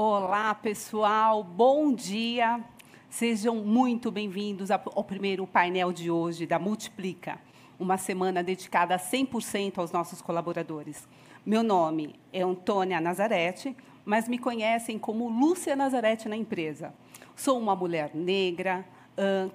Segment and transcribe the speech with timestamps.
[0.00, 2.62] Olá, pessoal, bom dia.
[3.10, 7.40] Sejam muito bem-vindos ao primeiro painel de hoje da Multiplica,
[7.80, 11.08] uma semana dedicada 100% aos nossos colaboradores.
[11.44, 16.94] Meu nome é Antônia Nazarete, mas me conhecem como Lúcia Nazarete na empresa.
[17.34, 18.86] Sou uma mulher negra,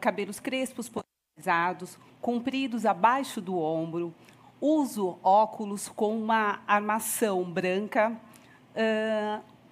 [0.01, 4.13] cabelos crespos polarizados, compridos abaixo do ombro,
[4.59, 8.19] uso óculos com uma armação branca,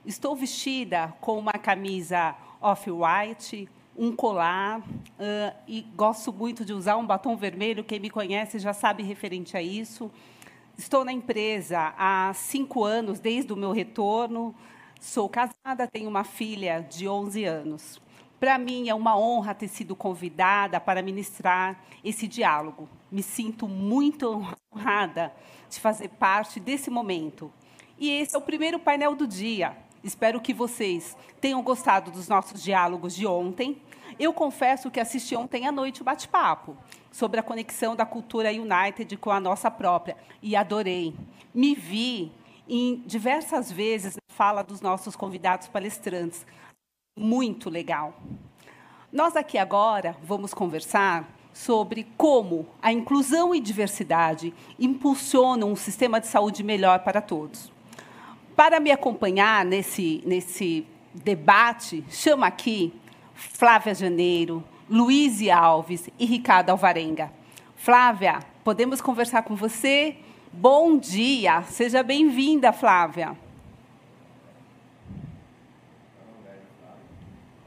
[0.06, 7.06] estou vestida com uma camisa off-white, um colar, uh, e gosto muito de usar um
[7.06, 7.84] batom vermelho.
[7.84, 10.12] Quem me conhece já sabe referente a isso.
[10.78, 14.56] Estou na empresa há cinco anos, desde o meu retorno.
[15.00, 18.02] Sou casada, tenho uma filha de 11 anos.
[18.40, 22.90] Para mim é uma honra ter sido convidada para ministrar esse diálogo.
[23.12, 25.32] Me sinto muito honrada
[25.70, 27.52] de fazer parte desse momento.
[28.00, 29.78] E esse é o primeiro painel do dia.
[30.04, 33.82] Espero que vocês tenham gostado dos nossos diálogos de ontem.
[34.20, 36.76] Eu confesso que assisti ontem à noite o bate-papo
[37.12, 41.14] sobre a conexão da cultura United com a nossa própria e adorei.
[41.54, 42.32] Me vi
[42.68, 46.46] em diversas vezes na fala dos nossos convidados palestrantes.
[47.18, 48.14] Muito legal.
[49.12, 56.28] Nós aqui agora vamos conversar sobre como a inclusão e diversidade impulsionam um sistema de
[56.28, 57.72] saúde melhor para todos.
[58.56, 62.94] Para me acompanhar nesse, nesse debate, chamo aqui
[63.34, 67.32] Flávia Janeiro, Luiz Alves e Ricardo Alvarenga.
[67.76, 70.18] Flávia, podemos conversar com você?
[70.52, 73.38] Bom dia, seja bem-vinda, Flávia.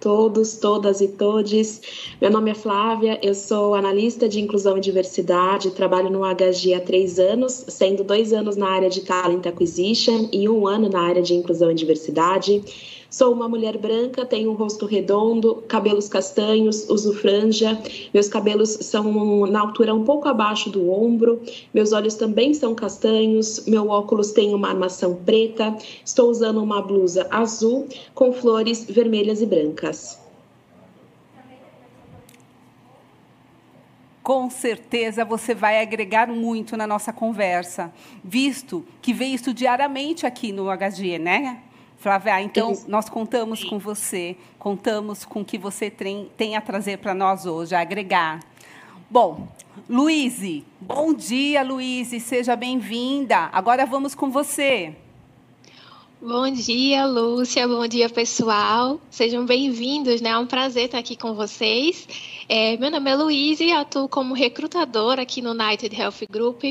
[0.04, 1.80] Todos, todas e todes.
[2.20, 6.80] Meu nome é Flávia, eu sou analista de inclusão e diversidade, trabalho no HG há
[6.80, 11.22] três anos, sendo dois anos na área de Talent Acquisition e um ano na área
[11.22, 12.62] de inclusão e diversidade.
[13.14, 17.80] Sou uma mulher branca, tenho um rosto redondo, cabelos castanhos, uso franja.
[18.12, 21.40] Meus cabelos são na altura um pouco abaixo do ombro.
[21.72, 23.66] Meus olhos também são castanhos.
[23.68, 25.76] Meu óculos tem uma armação preta.
[26.04, 27.86] Estou usando uma blusa azul
[28.16, 30.18] com flores vermelhas e brancas.
[34.24, 37.92] com certeza você vai agregar muito na nossa conversa,
[38.24, 41.62] visto que vê isso diariamente aqui no HG, né?
[42.04, 42.84] Flávia, então Isso.
[42.86, 47.46] nós contamos com você, contamos com o que você tem, tem a trazer para nós
[47.46, 48.40] hoje, a agregar.
[49.08, 49.48] Bom,
[49.88, 53.48] Luíse, bom dia, Luíse, seja bem-vinda.
[53.50, 54.94] Agora vamos com você.
[56.26, 57.68] Bom dia, Lúcia.
[57.68, 58.98] Bom dia, pessoal.
[59.10, 60.30] Sejam bem-vindos, né?
[60.30, 62.08] É um prazer estar aqui com vocês.
[62.48, 66.64] É, meu nome é Luíse, atuo como recrutadora aqui no United Health Group.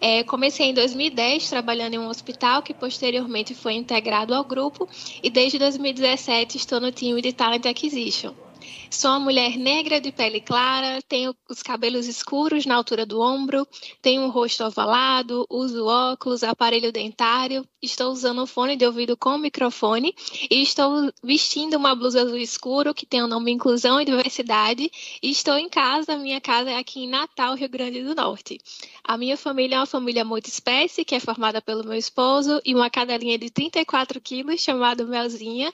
[0.00, 4.88] É, comecei em 2010 trabalhando em um hospital que posteriormente foi integrado ao grupo
[5.22, 8.45] e desde 2017 estou no time de Talent Acquisition.
[8.90, 13.66] Sou uma mulher negra de pele clara, tenho os cabelos escuros na altura do ombro,
[14.00, 19.36] tenho um rosto ovalado, uso óculos, aparelho dentário, estou usando um fone de ouvido com
[19.38, 20.14] microfone
[20.50, 24.90] e estou vestindo uma blusa azul escuro que tem o nome Inclusão e Diversidade
[25.22, 28.58] e estou em casa, minha casa é aqui em Natal, Rio Grande do Norte.
[29.04, 32.90] A minha família é uma família multiespécie, que é formada pelo meu esposo e uma
[32.90, 35.72] cadelinha de 34 quilos chamada Melzinha.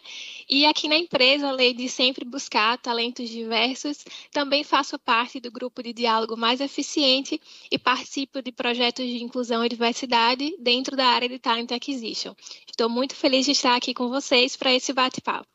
[0.48, 5.82] E aqui na empresa, além de sempre buscar talentos diversos, também faço parte do grupo
[5.82, 11.28] de diálogo mais eficiente e participo de projetos de inclusão e diversidade dentro da área
[11.28, 12.34] de Talent Acquisition.
[12.68, 15.48] Estou muito feliz de estar aqui com vocês para esse bate-papo.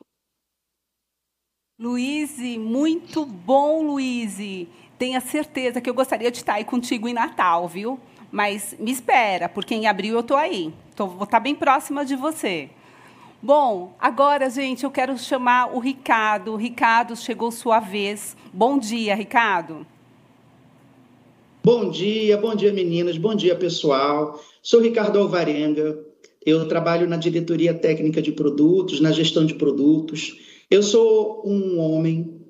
[1.79, 4.67] Luíse, muito bom, Luíse
[4.97, 7.99] tenha certeza que eu gostaria de estar aí contigo em Natal, viu?
[8.31, 10.73] Mas me espera, porque em abril eu estou aí.
[10.95, 12.69] Tô, vou estar bem próxima de você.
[13.41, 16.55] Bom, agora, gente, eu quero chamar o Ricardo.
[16.55, 18.35] Ricardo, chegou sua vez.
[18.51, 19.85] Bom dia, Ricardo.
[21.63, 23.15] Bom dia, bom dia, meninas.
[23.17, 24.43] Bom dia, pessoal.
[24.63, 26.03] Sou Ricardo Alvarenga.
[26.43, 30.35] Eu trabalho na diretoria técnica de produtos, na gestão de produtos.
[30.71, 32.41] Eu sou um homem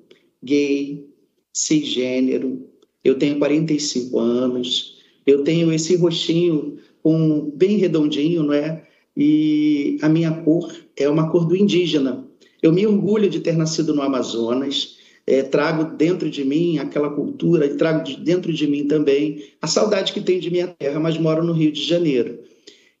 [0.42, 1.06] gay,
[1.52, 2.66] cisgênero,
[3.04, 8.87] eu tenho 45 anos, eu tenho esse rostinho um, bem redondinho, não é?
[9.18, 12.24] E a minha cor é uma cor do indígena.
[12.62, 17.66] Eu me orgulho de ter nascido no Amazonas, é, trago dentro de mim aquela cultura
[17.66, 21.18] e trago de, dentro de mim também a saudade que tenho de minha terra, mas
[21.18, 22.38] moro no Rio de Janeiro.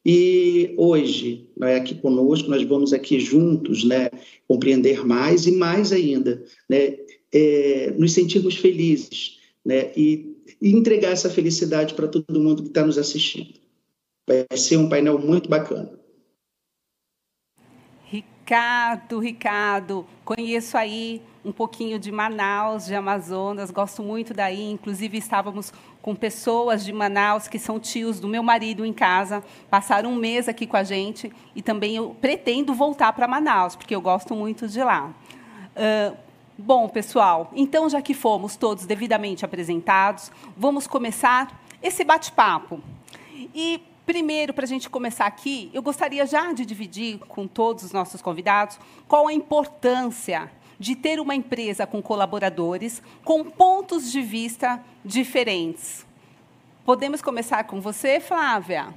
[0.04, 4.10] E hoje, né, aqui conosco, nós vamos aqui juntos né,
[4.48, 6.96] compreender mais e mais ainda, né,
[7.32, 12.84] é, nos sentirmos felizes né, e, e entregar essa felicidade para todo mundo que está
[12.84, 13.54] nos assistindo.
[14.26, 15.98] Vai ser um painel muito bacana.
[18.48, 24.70] Ricardo, Ricardo, conheço aí um pouquinho de Manaus, de Amazonas, gosto muito daí.
[24.70, 30.10] Inclusive, estávamos com pessoas de Manaus que são tios do meu marido em casa, passaram
[30.10, 34.00] um mês aqui com a gente e também eu pretendo voltar para Manaus, porque eu
[34.00, 35.12] gosto muito de lá.
[35.76, 36.16] Uh,
[36.56, 42.80] bom, pessoal, então, já que fomos todos devidamente apresentados, vamos começar esse bate-papo.
[43.54, 47.92] E Primeiro, para a gente começar aqui, eu gostaria já de dividir com todos os
[47.92, 54.82] nossos convidados qual a importância de ter uma empresa com colaboradores com pontos de vista
[55.04, 56.06] diferentes.
[56.86, 58.94] Podemos começar com você, Flávia?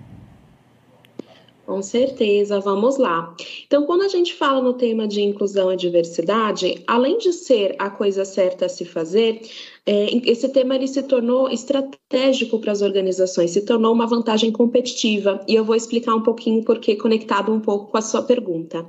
[1.65, 3.35] Com certeza, vamos lá.
[3.67, 7.89] Então, quando a gente fala no tema de inclusão e diversidade, além de ser a
[7.89, 9.41] coisa certa a se fazer,
[9.85, 15.55] esse tema ele se tornou estratégico para as organizações, se tornou uma vantagem competitiva, e
[15.55, 18.85] eu vou explicar um pouquinho porque conectado um pouco com a sua pergunta.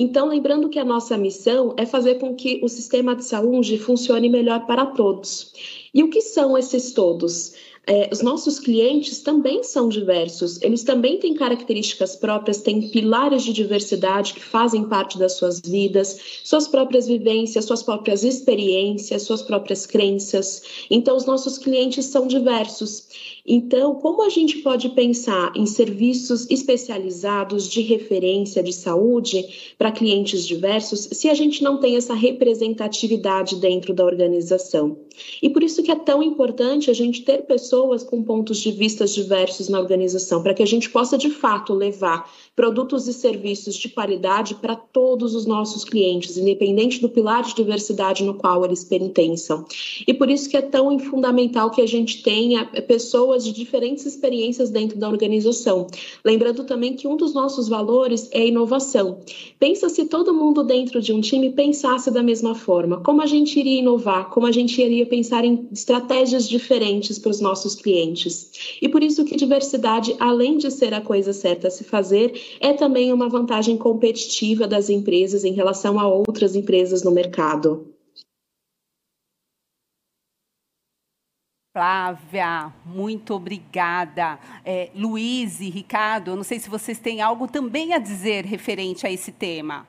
[0.00, 4.28] Então, lembrando que a nossa missão é fazer com que o sistema de saúde funcione
[4.28, 5.52] melhor para todos.
[5.92, 7.54] E o que são esses todos?
[7.90, 13.50] É, os nossos clientes também são diversos, eles também têm características próprias, têm pilares de
[13.50, 19.86] diversidade que fazem parte das suas vidas, suas próprias vivências, suas próprias experiências, suas próprias
[19.86, 20.62] crenças.
[20.90, 23.08] Então, os nossos clientes são diversos.
[23.50, 30.46] Então, como a gente pode pensar em serviços especializados de referência de saúde para clientes
[30.46, 34.98] diversos se a gente não tem essa representatividade dentro da organização?
[35.42, 39.06] E por isso que é tão importante a gente ter pessoas com pontos de vista
[39.06, 43.88] diversos na organização, para que a gente possa de fato levar produtos e serviços de
[43.88, 49.64] qualidade para todos os nossos clientes, independente do pilar de diversidade no qual eles pertencem.
[50.04, 54.70] E por isso que é tão fundamental que a gente tenha pessoas de diferentes experiências
[54.70, 55.86] dentro da organização.
[56.24, 59.20] Lembrando também que um dos nossos valores é a inovação.
[59.60, 63.60] Pensa se todo mundo dentro de um time pensasse da mesma forma, como a gente
[63.60, 68.50] iria inovar, como a gente iria pensar em estratégias diferentes para os nossos clientes.
[68.82, 72.72] E por isso que diversidade, além de ser a coisa certa a se fazer, é
[72.72, 77.94] também uma vantagem competitiva das empresas em relação a outras empresas no mercado.
[81.72, 84.38] Flávia, muito obrigada.
[84.64, 89.06] É, Luiz e Ricardo, eu não sei se vocês têm algo também a dizer referente
[89.06, 89.86] a esse tema.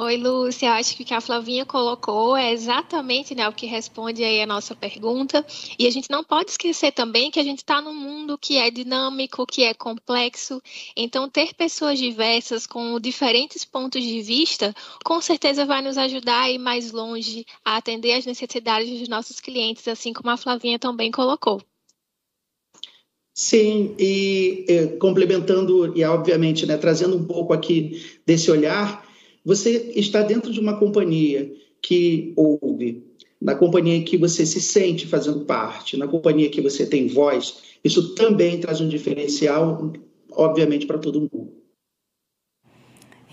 [0.00, 0.74] Oi, Lúcia.
[0.74, 4.46] Acho que o que a Flavinha colocou é exatamente né, o que responde aí a
[4.46, 5.44] nossa pergunta.
[5.76, 8.70] E a gente não pode esquecer também que a gente está num mundo que é
[8.70, 10.62] dinâmico, que é complexo.
[10.96, 14.72] Então, ter pessoas diversas com diferentes pontos de vista,
[15.04, 19.40] com certeza vai nos ajudar a ir mais longe, a atender às necessidades dos nossos
[19.40, 21.60] clientes, assim como a Flavinha também colocou.
[23.34, 29.07] Sim, e, e complementando e obviamente né, trazendo um pouco aqui desse olhar,
[29.44, 33.04] você está dentro de uma companhia que ouve,
[33.40, 38.14] na companhia que você se sente fazendo parte, na companhia que você tem voz, isso
[38.14, 39.92] também traz um diferencial,
[40.32, 41.58] obviamente, para todo mundo.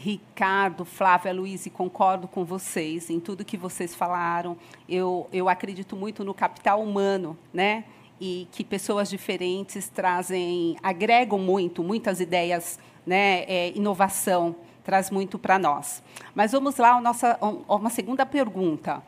[0.05, 4.55] Ricardo, Flávia, Luiz, concordo com vocês em tudo que vocês falaram.
[4.87, 7.85] Eu, eu acredito muito no capital humano, né?
[8.21, 13.45] E que pessoas diferentes trazem, agregam muito, muitas ideias, né?
[13.47, 16.01] É, inovação traz muito para nós.
[16.33, 17.37] Mas vamos lá, a nossa,
[17.67, 19.03] uma segunda pergunta.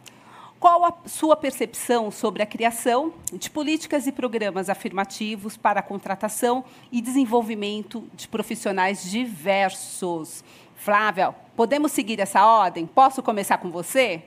[0.59, 6.65] Qual a sua percepção sobre a criação de políticas e programas afirmativos para a contratação
[6.91, 10.43] e desenvolvimento de profissionais diversos?
[10.75, 12.87] Flávia, podemos seguir essa ordem?
[12.87, 14.23] Posso começar com você?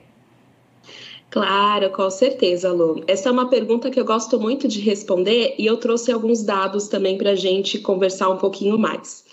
[1.29, 3.03] Claro, com certeza, Lu.
[3.07, 6.87] Essa é uma pergunta que eu gosto muito de responder e eu trouxe alguns dados
[6.87, 9.23] também para a gente conversar um pouquinho mais.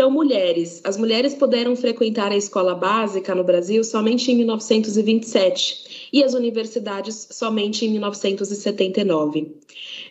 [0.00, 0.80] Então, mulheres.
[0.82, 7.28] As mulheres puderam frequentar a escola básica no Brasil somente em 1927 e as universidades
[7.30, 9.56] somente em 1979.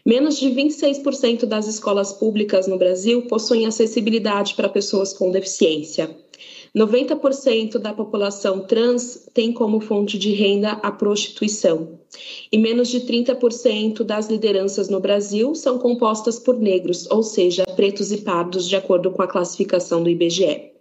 [0.05, 6.15] Menos de 26% das escolas públicas no Brasil possuem acessibilidade para pessoas com deficiência.
[6.75, 11.99] 90% da população trans tem como fonte de renda a prostituição.
[12.51, 18.11] E menos de 30% das lideranças no Brasil são compostas por negros, ou seja, pretos
[18.11, 20.71] e pardos, de acordo com a classificação do IBGE.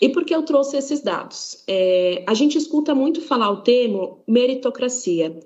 [0.00, 1.64] E por que eu trouxe esses dados?
[1.66, 5.36] É, a gente escuta muito falar o termo meritocracia.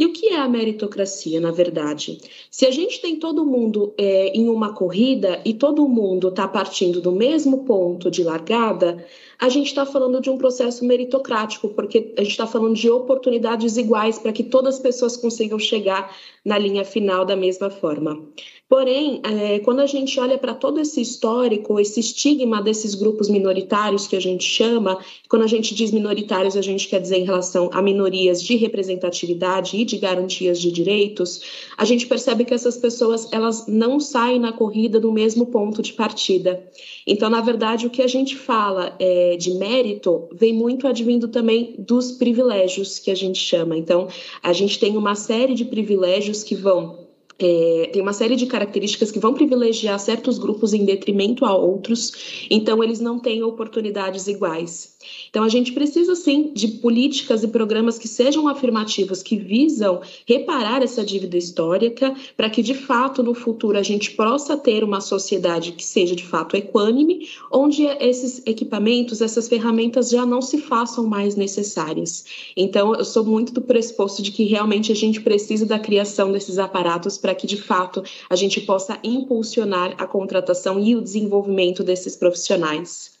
[0.00, 2.18] E o que é a meritocracia, na verdade?
[2.50, 7.02] Se a gente tem todo mundo é, em uma corrida e todo mundo está partindo
[7.02, 9.06] do mesmo ponto de largada,
[9.38, 13.76] a gente está falando de um processo meritocrático, porque a gente está falando de oportunidades
[13.76, 18.26] iguais para que todas as pessoas consigam chegar na linha final da mesma forma.
[18.70, 24.06] Porém, é, quando a gente olha para todo esse histórico, esse estigma desses grupos minoritários
[24.06, 24.96] que a gente chama,
[25.28, 29.76] quando a gente diz minoritários, a gente quer dizer em relação a minorias de representatividade
[29.76, 31.42] e de garantias de direitos,
[31.76, 35.92] a gente percebe que essas pessoas elas não saem na corrida do mesmo ponto de
[35.92, 36.64] partida.
[37.06, 41.74] Então, na verdade, o que a gente fala é, de mérito vem muito advindo também
[41.78, 43.76] dos privilégios que a gente chama.
[43.76, 44.08] Então,
[44.42, 46.99] a gente tem uma série de privilégios que vão
[47.40, 52.46] é, tem uma série de características que vão privilegiar certos grupos em detrimento a outros,
[52.50, 54.90] então eles não têm oportunidades iguais.
[55.30, 60.82] Então, a gente precisa, sim, de políticas e programas que sejam afirmativos, que visam reparar
[60.82, 65.72] essa dívida histórica, para que, de fato, no futuro a gente possa ter uma sociedade
[65.72, 71.34] que seja, de fato, equânime, onde esses equipamentos, essas ferramentas já não se façam mais
[71.34, 72.24] necessárias.
[72.56, 76.58] Então, eu sou muito do pressuposto de que realmente a gente precisa da criação desses
[76.58, 82.16] aparatos para que, de fato, a gente possa impulsionar a contratação e o desenvolvimento desses
[82.16, 83.18] profissionais.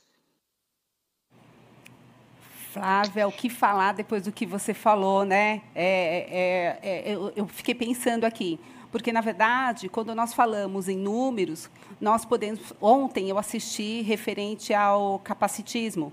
[2.72, 5.62] Flávia, o que falar depois do que você falou, né?
[5.74, 8.60] É, é, é, eu, eu fiquei pensando aqui,
[8.92, 11.68] porque na verdade, quando nós falamos em números,
[12.00, 12.72] nós podemos.
[12.80, 16.12] Ontem eu assisti referente ao capacitismo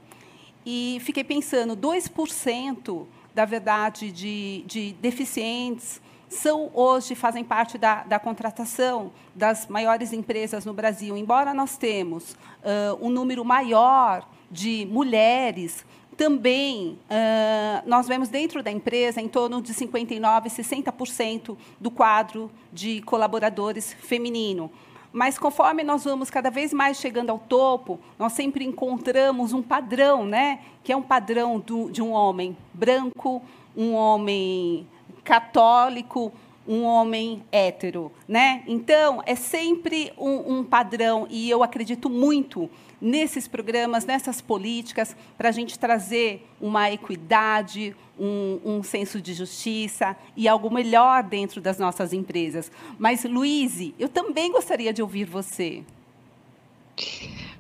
[0.66, 8.20] e fiquei pensando, 2% da verdade de, de deficientes são hoje fazem parte da, da,
[8.20, 11.16] contratação das maiores empresas no Brasil.
[11.16, 15.86] Embora nós temos uh, um número maior de mulheres
[16.18, 23.02] também, uh, nós vemos dentro da empresa em torno de 59%, 60% do quadro de
[23.04, 24.72] colaboradores feminino.
[25.14, 30.26] Mas conforme nós vamos cada vez mais chegando ao topo, nós sempre encontramos um padrão,
[30.26, 30.60] né?
[30.84, 33.42] que é um padrão do, de um homem branco,
[33.76, 34.88] um homem
[35.28, 36.32] católico,
[36.66, 38.10] um homem hétero.
[38.26, 38.64] Né?
[38.66, 42.70] Então, é sempre um, um padrão, e eu acredito muito
[43.00, 50.16] nesses programas, nessas políticas, para a gente trazer uma equidade, um, um, senso de justiça
[50.36, 52.72] e algo melhor dentro das nossas empresas.
[52.98, 55.84] Mas, Luíse, eu também gostaria de ouvir você.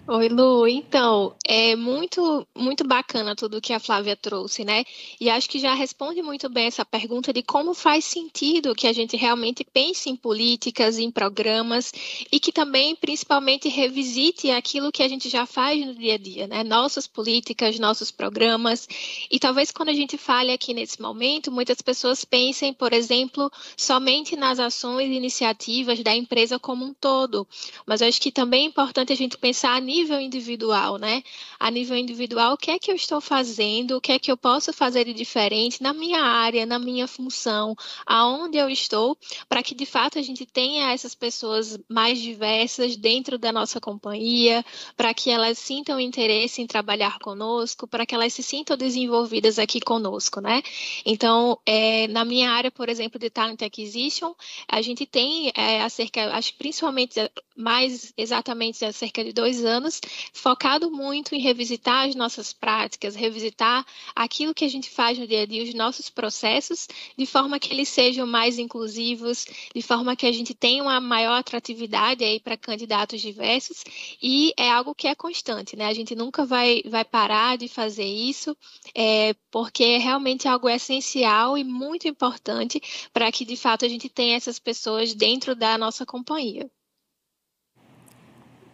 [0.09, 0.65] Oi, Lu.
[0.65, 4.85] Então, é muito, muito bacana tudo que a Flávia trouxe, né?
[5.19, 8.93] E acho que já responde muito bem essa pergunta de como faz sentido que a
[8.93, 11.91] gente realmente pense em políticas, em programas
[12.31, 16.47] e que também, principalmente, revisite aquilo que a gente já faz no dia a dia,
[16.47, 16.63] né?
[16.63, 18.87] Nossas políticas, nossos programas.
[19.29, 24.37] E talvez quando a gente fale aqui nesse momento, muitas pessoas pensem, por exemplo, somente
[24.37, 27.45] nas ações e iniciativas da empresa como um todo.
[27.85, 31.23] Mas acho que também é importante a gente pensar a nível individual, né?
[31.59, 34.37] A nível individual, o que é que eu estou fazendo, o que é que eu
[34.37, 37.75] posso fazer de diferente na minha área, na minha função,
[38.05, 39.17] aonde eu estou,
[39.49, 44.63] para que de fato a gente tenha essas pessoas mais diversas dentro da nossa companhia,
[44.95, 49.79] para que elas sintam interesse em trabalhar conosco, para que elas se sintam desenvolvidas aqui
[49.79, 50.61] conosco, né?
[51.05, 54.33] Então, é, na minha área, por exemplo, de Talent Acquisition,
[54.67, 57.15] a gente tem é, acerca, acho principalmente
[57.55, 59.86] mais exatamente há cerca de dois anos,
[60.33, 65.41] focado muito em revisitar as nossas práticas, revisitar aquilo que a gente faz no dia
[65.41, 70.25] a dia, os nossos processos, de forma que eles sejam mais inclusivos, de forma que
[70.25, 73.83] a gente tenha uma maior atratividade aí para candidatos diversos,
[74.21, 75.85] e é algo que é constante, né?
[75.85, 78.55] A gente nunca vai, vai parar de fazer isso,
[78.93, 82.81] é, porque é realmente algo essencial e muito importante
[83.13, 86.69] para que, de fato, a gente tenha essas pessoas dentro da nossa companhia.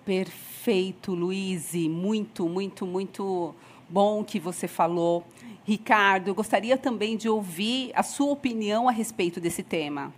[0.05, 1.73] Perfeito Perfeito, Luiz.
[1.73, 3.53] Muito, muito, muito
[3.89, 5.25] bom que você falou.
[5.65, 10.13] Ricardo, eu gostaria também de ouvir a sua opinião a respeito desse tema.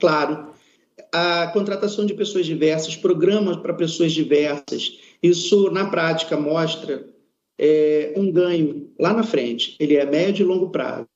[0.00, 0.48] Claro.
[1.14, 7.06] A contratação de pessoas diversas, programas para pessoas diversas, isso na prática mostra
[7.56, 9.76] é, um ganho lá na frente.
[9.78, 11.06] Ele é médio e longo prazo.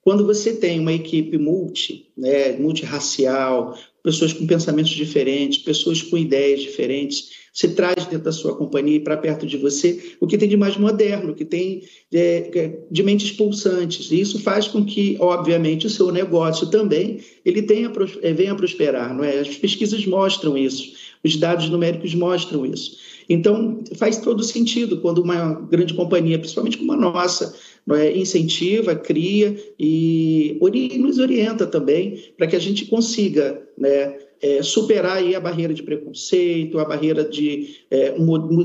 [0.00, 6.60] Quando você tem uma equipe multi, né, multirracial, pessoas com pensamentos diferentes, pessoas com ideias
[6.60, 7.41] diferentes.
[7.52, 10.76] Você traz dentro da sua companhia para perto de você o que tem de mais
[10.78, 14.10] moderno, o que tem é, é, de mentes pulsantes.
[14.10, 17.92] E isso faz com que, obviamente, o seu negócio também ele tenha,
[18.22, 19.14] é, venha a prosperar.
[19.14, 19.38] Não é?
[19.38, 20.94] As pesquisas mostram isso.
[21.22, 22.96] Os dados numéricos mostram isso.
[23.28, 27.54] Então, faz todo sentido quando uma grande companhia, principalmente como a nossa,
[27.90, 30.58] é, incentiva, cria e
[30.98, 35.82] nos orienta também para que a gente consiga né, é, superar aí a barreira de
[35.82, 38.12] preconceito, a barreira de, é,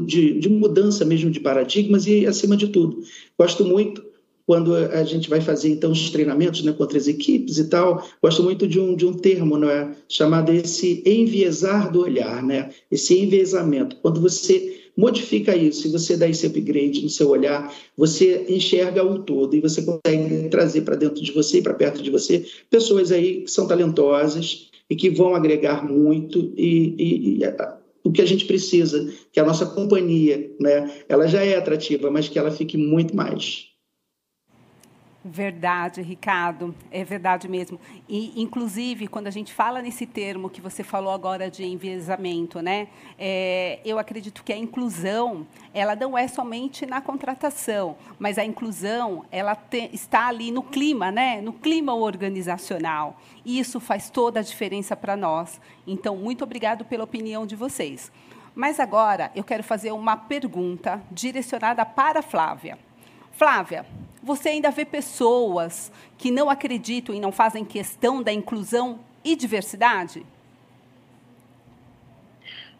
[0.05, 3.03] de, de mudança mesmo de paradigmas e, acima de tudo,
[3.37, 4.07] gosto muito
[4.47, 8.41] quando a gente vai fazer então os treinamentos né, contra as equipes e tal, gosto
[8.41, 12.69] muito de um, de um termo é chamado esse enviesar do olhar, né?
[12.89, 13.97] esse enviesamento.
[13.97, 19.19] Quando você modifica isso e você dá esse upgrade no seu olhar, você enxerga o
[19.19, 23.11] todo e você consegue trazer para dentro de você e para perto de você pessoas
[23.11, 27.43] aí que são talentosas e que vão agregar muito e, e, e
[28.03, 32.29] o que a gente precisa, que a nossa companhia, né, ela já é atrativa, mas
[32.29, 33.67] que ela fique muito mais.
[35.29, 37.77] Verdade, Ricardo, é verdade mesmo.
[38.07, 42.87] E, inclusive, quando a gente fala nesse termo que você falou agora de enviesamento, né?
[43.19, 49.25] É, eu acredito que a inclusão, ela não é somente na contratação, mas a inclusão,
[49.29, 51.41] ela te, está ali no clima, né?
[51.41, 53.19] No clima organizacional.
[53.43, 55.59] E isso faz toda a diferença para nós.
[55.85, 58.09] Então, muito obrigado pela opinião de vocês.
[58.55, 62.86] Mas agora eu quero fazer uma pergunta direcionada para a Flávia.
[63.37, 63.85] Flávia,
[64.23, 70.25] você ainda vê pessoas que não acreditam e não fazem questão da inclusão e diversidade?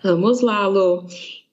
[0.02, 1.06] Vamos lá, Lô.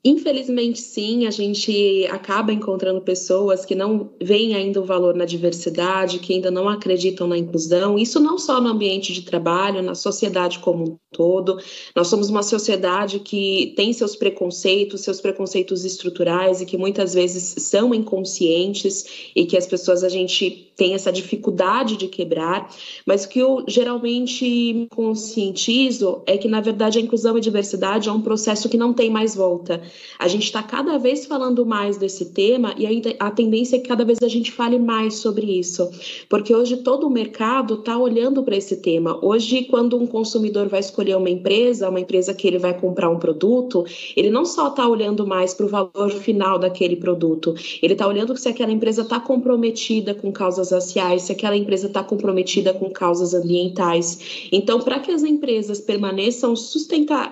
[0.07, 6.19] Infelizmente, sim, a gente acaba encontrando pessoas que não veem ainda o valor na diversidade,
[6.19, 7.99] que ainda não acreditam na inclusão.
[7.99, 11.59] Isso não só no ambiente de trabalho, na sociedade como um todo.
[11.97, 17.55] Nós somos uma sociedade que tem seus preconceitos, seus preconceitos estruturais e que muitas vezes
[17.63, 22.69] são inconscientes e que as pessoas a gente tem essa dificuldade de quebrar.
[23.07, 28.13] Mas o que eu geralmente conscientizo é que, na verdade, a inclusão e diversidade é
[28.13, 29.81] um processo que não tem mais volta.
[30.19, 33.89] A gente está cada vez falando mais desse tema e a, a tendência é que
[33.89, 35.91] cada vez a gente fale mais sobre isso,
[36.29, 39.19] porque hoje todo o mercado está olhando para esse tema.
[39.25, 43.19] Hoje, quando um consumidor vai escolher uma empresa, uma empresa que ele vai comprar um
[43.19, 43.85] produto,
[44.17, 48.37] ele não só está olhando mais para o valor final daquele produto, ele está olhando
[48.37, 53.35] se aquela empresa está comprometida com causas raciais, se aquela empresa está comprometida com causas
[53.35, 54.49] ambientais.
[54.51, 56.55] Então, para que as empresas permaneçam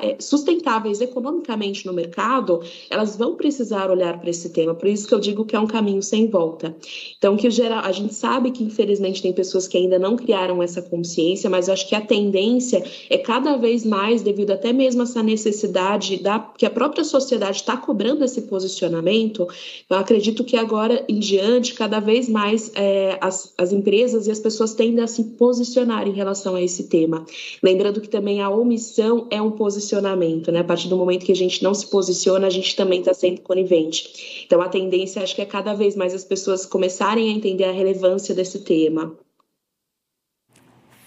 [0.01, 2.52] é, sustentáveis economicamente no mercado,
[2.91, 4.75] elas vão precisar olhar para esse tema.
[4.75, 6.75] Por isso que eu digo que é um caminho sem volta.
[7.17, 10.83] Então, que geral, a gente sabe que infelizmente tem pessoas que ainda não criaram essa
[10.83, 15.05] consciência, mas eu acho que a tendência é cada vez mais, devido até mesmo a
[15.05, 19.47] essa necessidade da que a própria sociedade está cobrando esse posicionamento.
[19.89, 24.41] Eu acredito que agora em diante, cada vez mais é, as, as empresas e as
[24.41, 27.25] pessoas tendem a se posicionar em relação a esse tema.
[27.63, 30.61] Lembrando que também a omissão é um posicionamento, né?
[30.61, 33.41] A partir do momento que a gente não se posiciona a gente também está sendo
[33.41, 34.45] conivente.
[34.47, 37.73] Então, a tendência, acho que é cada vez mais as pessoas começarem a entender a
[37.73, 39.17] relevância desse tema.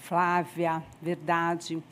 [0.02, 1.82] Flávia, verdade.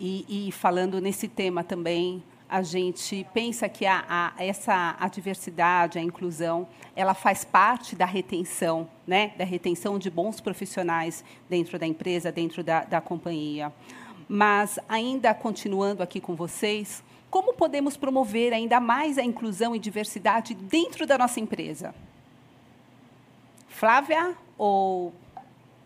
[0.00, 5.98] E, e falando nesse tema também, a gente pensa que a, a, essa a diversidade,
[5.98, 9.32] a inclusão, ela faz parte da retenção, né?
[9.36, 13.72] da retenção de bons profissionais dentro da empresa, dentro da, da companhia.
[14.26, 20.54] Mas, ainda continuando aqui com vocês, como podemos promover ainda mais a inclusão e diversidade
[20.54, 21.94] dentro da nossa empresa?
[23.68, 25.12] Flávia ou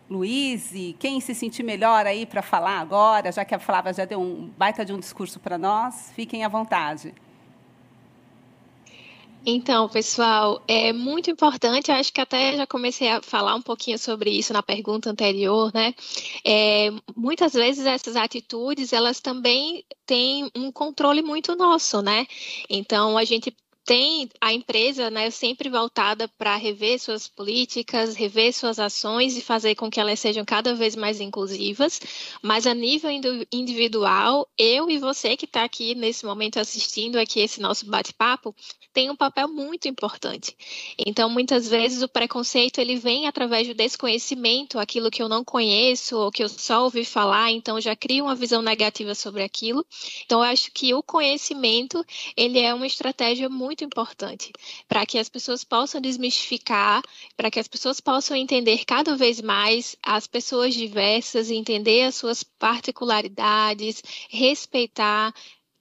[0.09, 4.21] Luiz, quem se sentir melhor aí para falar agora, já que a Flávia já deu
[4.21, 7.13] um baita de um discurso para nós, fiquem à vontade.
[9.45, 14.29] Então, pessoal, é muito importante, acho que até já comecei a falar um pouquinho sobre
[14.29, 15.93] isso na pergunta anterior, né?
[16.45, 22.25] É, muitas vezes essas atitudes, elas também têm um controle muito nosso, né?
[22.69, 23.53] Então, a gente
[23.85, 29.75] tem a empresa né, sempre voltada para rever suas políticas, rever suas ações e fazer
[29.75, 31.99] com que elas sejam cada vez mais inclusivas,
[32.41, 33.11] mas a nível
[33.51, 38.55] individual, eu e você que está aqui nesse momento assistindo aqui esse nosso bate-papo,
[38.93, 40.55] tem um papel muito importante.
[40.97, 46.15] Então, muitas vezes o preconceito ele vem através do desconhecimento, aquilo que eu não conheço
[46.15, 49.83] ou que eu só ouvi falar, então já crio uma visão negativa sobre aquilo.
[50.23, 52.05] Então, eu acho que o conhecimento
[52.37, 54.53] ele é uma estratégia muito muito importante
[54.87, 57.01] para que as pessoas possam desmistificar,
[57.35, 62.43] para que as pessoas possam entender cada vez mais as pessoas diversas, entender as suas
[62.43, 65.33] particularidades, respeitar,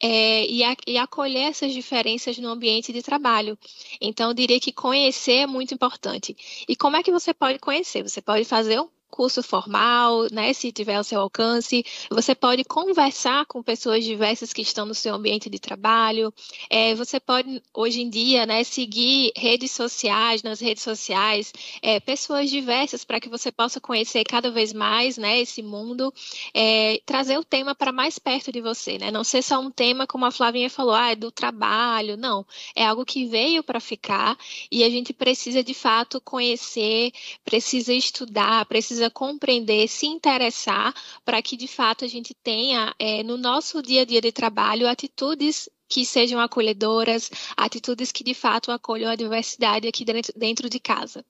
[0.04, 3.56] é, e, a, e, acolher essas diferenças no ambiente de trabalho.
[4.00, 6.34] Então, eu diria que conhecer é muito importante.
[6.68, 8.02] E como é que você pode conhecer?
[8.02, 11.84] Você pode fazer um curso formal, né, se tiver ao seu alcance.
[12.10, 16.32] Você pode conversar com pessoas diversas que estão no seu ambiente de trabalho.
[16.70, 22.48] É, você pode, hoje em dia, né, seguir redes sociais, nas redes sociais, é, pessoas
[22.48, 26.12] diversas para que você possa conhecer cada vez mais né, esse mundo,
[26.54, 28.96] é, trazer o tema para mais perto de você.
[28.96, 29.10] Né?
[29.10, 32.16] Não ser só um tema, como a Flavinha falou, ah, é do trabalho.
[32.16, 34.38] Não, é algo que veio para ficar
[34.70, 37.12] e a gente precisa, de fato, conhecer,
[37.44, 43.22] precisa estudar, precisa precisa compreender, se interessar, para que de fato a gente tenha é,
[43.22, 48.70] no nosso dia a dia de trabalho atitudes que sejam acolhedoras, atitudes que de fato
[48.70, 51.24] acolham a diversidade aqui dentro, dentro de casa.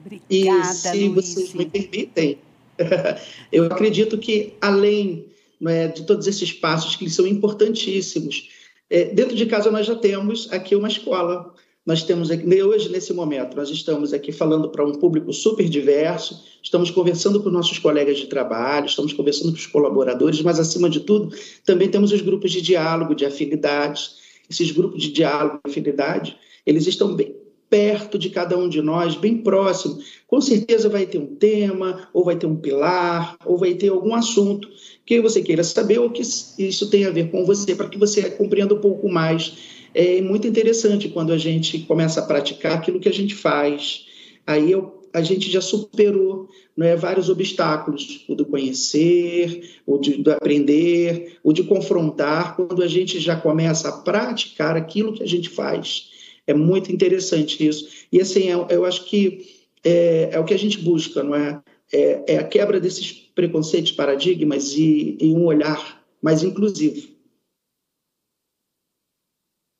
[0.00, 1.34] Obrigada, e se Luiz.
[1.34, 2.38] vocês me permitem,
[3.52, 5.26] eu acredito que além
[5.66, 8.50] é, de todos esses passos que são importantíssimos,
[8.88, 11.54] é, dentro de casa nós já temos aqui uma escola
[11.86, 16.42] nós temos aqui, hoje, nesse momento, nós estamos aqui falando para um público super diverso,
[16.60, 20.98] estamos conversando com nossos colegas de trabalho, estamos conversando com os colaboradores, mas, acima de
[20.98, 21.32] tudo,
[21.64, 24.16] também temos os grupos de diálogo, de afinidades.
[24.50, 27.36] Esses grupos de diálogo e afinidade, eles estão bem
[27.68, 29.98] perto de cada um de nós, bem próximo.
[30.26, 34.14] Com certeza vai ter um tema, ou vai ter um pilar, ou vai ter algum
[34.14, 34.68] assunto
[35.04, 38.30] que você queira saber ou que isso tem a ver com você, para que você
[38.30, 43.08] compreenda um pouco mais é muito interessante quando a gente começa a praticar aquilo que
[43.08, 44.04] a gente faz.
[44.46, 50.22] Aí eu, a gente já superou não é, vários obstáculos, o do conhecer, o de,
[50.22, 55.26] do aprender, o de confrontar, quando a gente já começa a praticar aquilo que a
[55.26, 56.10] gente faz.
[56.46, 57.88] É muito interessante isso.
[58.12, 59.46] E assim, eu, eu acho que
[59.82, 61.58] é, é, o que a gente busca, não é?
[61.90, 67.15] É, é a quebra desses preconceitos, paradigmas e, e um olhar mais inclusivo.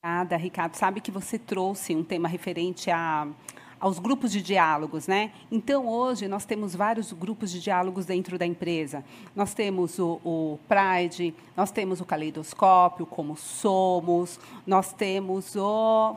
[0.06, 0.76] Obrigada, Ricardo.
[0.76, 3.26] Sabe que você trouxe um tema referente a,
[3.80, 5.32] aos grupos de diálogos, né?
[5.50, 9.04] Então, hoje, nós temos vários grupos de diálogos dentro da empresa.
[9.34, 16.16] Nós temos o, o Pride, nós temos o Caleidoscópio, como Somos, nós temos o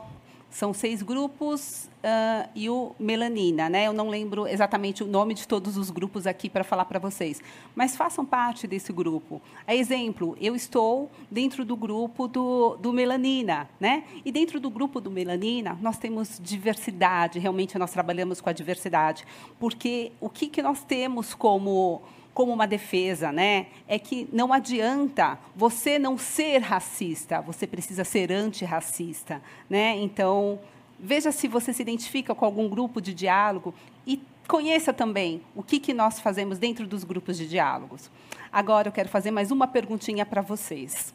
[0.50, 3.86] são seis grupos uh, e o Melanina, né?
[3.86, 7.40] Eu não lembro exatamente o nome de todos os grupos aqui para falar para vocês,
[7.74, 9.40] mas façam parte desse grupo.
[9.66, 14.04] A exemplo, eu estou dentro do grupo do, do Melanina, né?
[14.24, 19.24] E dentro do grupo do Melanina, nós temos diversidade, realmente nós trabalhamos com a diversidade,
[19.58, 23.66] porque o que, que nós temos como como uma defesa, né?
[23.88, 29.96] É que não adianta você não ser racista, você precisa ser antirracista, né?
[29.96, 30.58] Então,
[30.98, 33.74] veja se você se identifica com algum grupo de diálogo
[34.06, 38.10] e conheça também o que, que nós fazemos dentro dos grupos de diálogos.
[38.52, 41.14] Agora eu quero fazer mais uma perguntinha para vocês.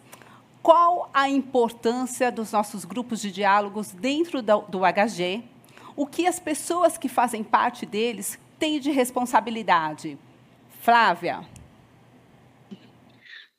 [0.64, 5.44] Qual a importância dos nossos grupos de diálogos dentro do, do HG?
[5.96, 10.18] O que as pessoas que fazem parte deles têm de responsabilidade?
[10.86, 11.55] Flávia.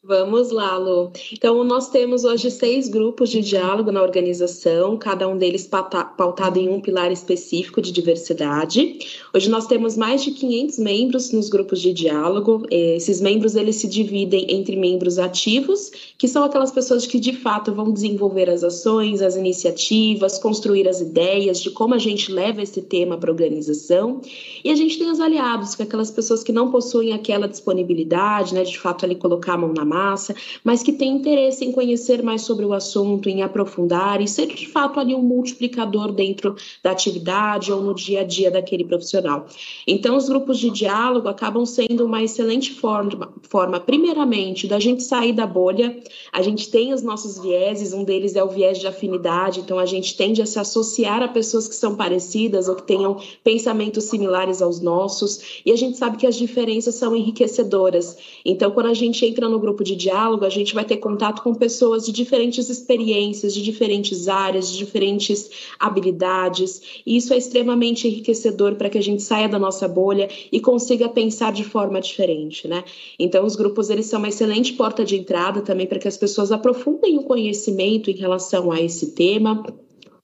[0.07, 1.11] Vamos lá, Lu.
[1.33, 6.69] Então, nós temos hoje seis grupos de diálogo na organização, cada um deles pautado em
[6.69, 9.01] um pilar específico de diversidade.
[9.35, 12.63] Hoje nós temos mais de 500 membros nos grupos de diálogo.
[12.71, 17.75] Esses membros eles se dividem entre membros ativos, que são aquelas pessoas que de fato
[17.75, 22.81] vão desenvolver as ações, as iniciativas, construir as ideias de como a gente leva esse
[22.81, 24.21] tema para a organização.
[24.63, 28.55] E a gente tem os aliados, que é aquelas pessoas que não possuem aquela disponibilidade,
[28.55, 31.73] né, de fato ali colocar a mão na massa massa, mas que tem interesse em
[31.73, 36.55] conhecer mais sobre o assunto, em aprofundar e ser de fato ali um multiplicador dentro
[36.83, 39.47] da atividade ou no dia a dia daquele profissional.
[39.87, 45.33] Então, os grupos de diálogo acabam sendo uma excelente forma, forma primeiramente, da gente sair
[45.33, 45.97] da bolha.
[46.33, 49.87] A gente tem os nossos vieses, um deles é o viés de afinidade, então a
[49.87, 54.61] gente tende a se associar a pessoas que são parecidas ou que tenham pensamentos similares
[54.61, 58.17] aos nossos, e a gente sabe que as diferenças são enriquecedoras.
[58.45, 61.55] Então, quando a gente entra no grupo de diálogo, a gente vai ter contato com
[61.55, 67.01] pessoas de diferentes experiências, de diferentes áreas, de diferentes habilidades.
[67.07, 71.09] E isso é extremamente enriquecedor para que a gente saia da nossa bolha e consiga
[71.09, 72.83] pensar de forma diferente, né?
[73.19, 76.51] Então, os grupos eles são uma excelente porta de entrada também para que as pessoas
[76.51, 79.63] aprofundem o conhecimento em relação a esse tema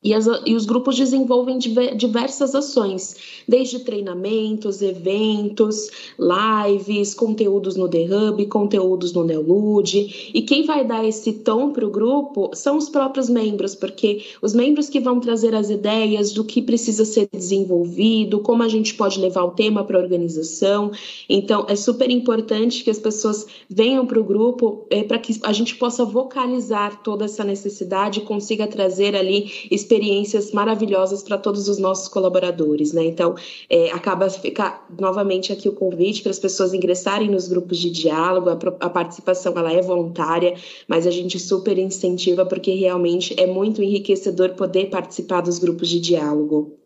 [0.03, 3.15] e, as, e, os grupos desenvolvem diversas ações,
[3.47, 5.88] desde treinamentos, eventos,
[6.19, 10.31] lives, conteúdos no The Hub, conteúdos no Neolude.
[10.35, 14.53] E quem vai dar esse tom para o grupo são os próprios membros, porque os
[14.53, 19.21] membros que vão trazer as ideias do que precisa ser desenvolvido, como a gente pode
[19.21, 20.91] levar o tema para a organização.
[21.29, 25.53] Então, é super importante que as pessoas venham para o grupo é, para que a
[25.53, 31.68] gente possa vocalizar toda essa necessidade e consiga trazer ali experiências experiências maravilhosas para todos
[31.68, 33.05] os nossos colaboradores, né?
[33.05, 33.35] Então,
[33.68, 38.48] é, acaba ficar novamente aqui o convite para as pessoas ingressarem nos grupos de diálogo,
[38.48, 40.57] a, a participação ela é voluntária,
[40.88, 46.00] mas a gente super incentiva porque realmente é muito enriquecedor poder participar dos grupos de
[46.00, 46.78] diálogo.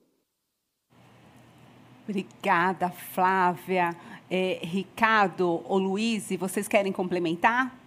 [2.09, 3.97] Obrigada, Flávia.
[4.29, 7.86] É, Ricardo ou Luiz, vocês querem complementar?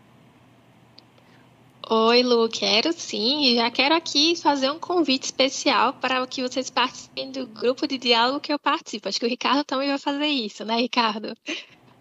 [1.91, 3.55] Oi, Lu, quero sim.
[3.55, 8.39] Já quero aqui fazer um convite especial para que vocês participem do grupo de diálogo
[8.39, 9.09] que eu participo.
[9.09, 11.35] Acho que o Ricardo também vai fazer isso, né, Ricardo?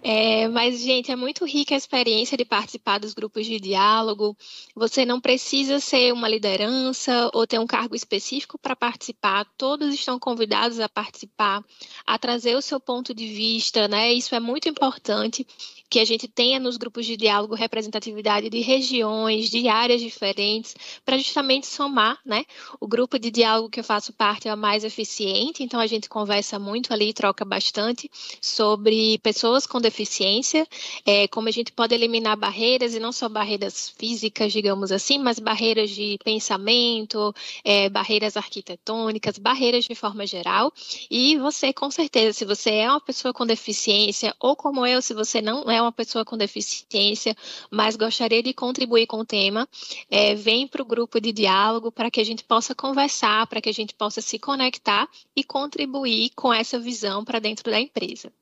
[0.03, 4.37] É, mas, gente, é muito rica a experiência de participar dos grupos de diálogo.
[4.77, 9.47] Você não precisa ser uma liderança ou ter um cargo específico para participar.
[9.57, 11.65] Todos estão convidados a participar,
[12.07, 14.13] a trazer o seu ponto de vista, né?
[14.13, 15.47] Isso é muito importante
[15.89, 20.75] que a gente tenha nos grupos de diálogo representatividade de regiões, de áreas diferentes,
[21.05, 22.45] para justamente somar, né?
[22.79, 26.09] O grupo de diálogo que eu faço parte é o mais eficiente, então a gente
[26.09, 30.67] conversa muito ali, troca bastante sobre pessoas com deficiência,
[31.07, 35.39] é, como a gente pode eliminar barreiras, e não só barreiras físicas, digamos assim, mas
[35.39, 40.73] barreiras de pensamento, é, barreiras arquitetônicas, barreiras de forma geral.
[41.11, 45.15] E você, com certeza, se você é uma pessoa com deficiência, ou como eu, se
[45.15, 47.35] você não é é uma pessoa com deficiência,
[47.71, 49.69] mas gostaria de contribuir com o tema,
[50.11, 53.69] é, vem para o grupo de diálogo para que a gente possa conversar, para que
[53.69, 58.33] a gente possa se conectar e contribuir com essa visão para dentro da empresa.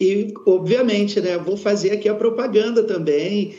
[0.00, 3.54] E, obviamente, né, vou fazer aqui a propaganda também.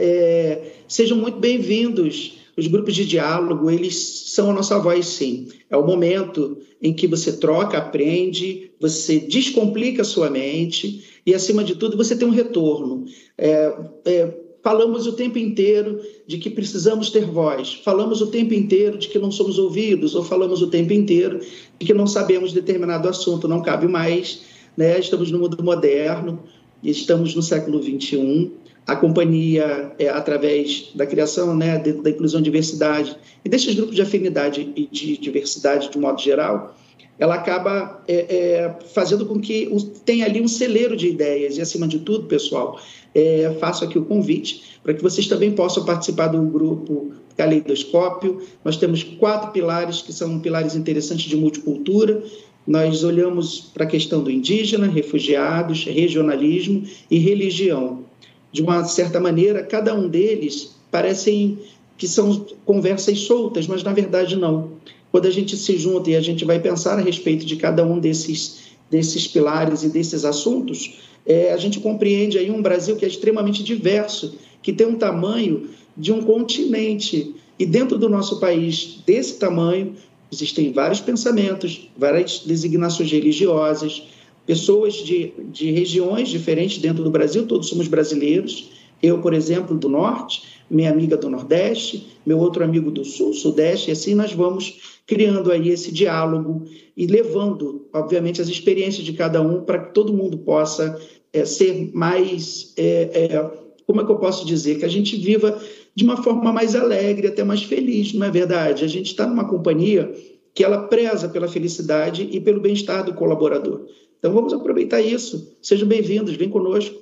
[0.00, 3.96] É, sejam muito bem-vindos os grupos de diálogo, eles
[4.28, 5.48] são a nossa voz, sim.
[5.68, 11.62] É o momento em que você troca, aprende, você descomplica a sua mente e, acima
[11.62, 13.04] de tudo, você tem um retorno.
[13.36, 18.96] É, é, falamos o tempo inteiro de que precisamos ter voz, falamos o tempo inteiro
[18.96, 21.40] de que não somos ouvidos, ou falamos o tempo inteiro
[21.78, 24.42] de que não sabemos determinado assunto, não cabe mais.
[24.76, 24.98] Né?
[24.98, 26.42] Estamos no mundo moderno,
[26.82, 28.50] estamos no século XXI
[28.86, 34.02] a companhia, é, através da criação, né, da inclusão e diversidade, e desses grupos de
[34.02, 36.76] afinidade e de diversidade de modo geral,
[37.18, 39.68] ela acaba é, é, fazendo com que
[40.04, 41.56] tenha ali um celeiro de ideias.
[41.56, 42.78] E, acima de tudo, pessoal,
[43.14, 48.42] é, faço aqui o convite para que vocês também possam participar do grupo Caleidoscópio.
[48.64, 52.22] Nós temos quatro pilares que são pilares interessantes de multicultura.
[52.66, 58.04] Nós olhamos para a questão do indígena, refugiados, regionalismo e religião
[58.52, 61.58] de uma certa maneira, cada um deles parecem
[61.98, 64.72] que são conversas soltas, mas na verdade não.
[65.10, 67.98] Quando a gente se junta e a gente vai pensar a respeito de cada um
[67.98, 73.08] desses, desses pilares e desses assuntos, é, a gente compreende aí um Brasil que é
[73.08, 77.34] extremamente diverso, que tem um tamanho de um continente.
[77.58, 79.94] E dentro do nosso país, desse tamanho,
[80.30, 84.02] existem vários pensamentos, várias designações religiosas,
[84.46, 88.70] pessoas de, de regiões diferentes dentro do Brasil, todos somos brasileiros.
[89.02, 93.90] Eu, por exemplo, do Norte, minha amiga do Nordeste, meu outro amigo do Sul, Sudeste,
[93.90, 96.64] e assim nós vamos criando aí esse diálogo
[96.96, 101.00] e levando, obviamente, as experiências de cada um para que todo mundo possa
[101.32, 103.50] é, ser mais, é, é,
[103.86, 105.60] como é que eu posso dizer, que a gente viva
[105.94, 108.84] de uma forma mais alegre, até mais feliz, não é verdade?
[108.84, 110.12] A gente está numa companhia
[110.54, 113.86] que ela preza pela felicidade e pelo bem-estar do colaborador.
[114.26, 115.56] Então vamos aproveitar isso.
[115.62, 117.00] Sejam bem-vindos, vem conosco.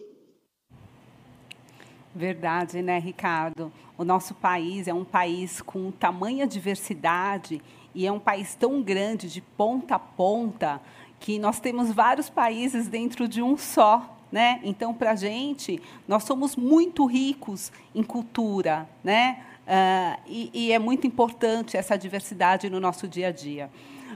[2.15, 3.73] Verdade, né, Ricardo?
[3.97, 7.63] O nosso país é um país com tamanha diversidade
[7.95, 10.83] e é um país tão grande, de ponta a ponta,
[11.19, 14.19] que nós temos vários países dentro de um só.
[14.31, 14.61] Né?
[14.63, 19.43] Então, para a gente, nós somos muito ricos em cultura, né?
[19.65, 23.71] Uh, e, e é muito importante essa diversidade no nosso dia a dia.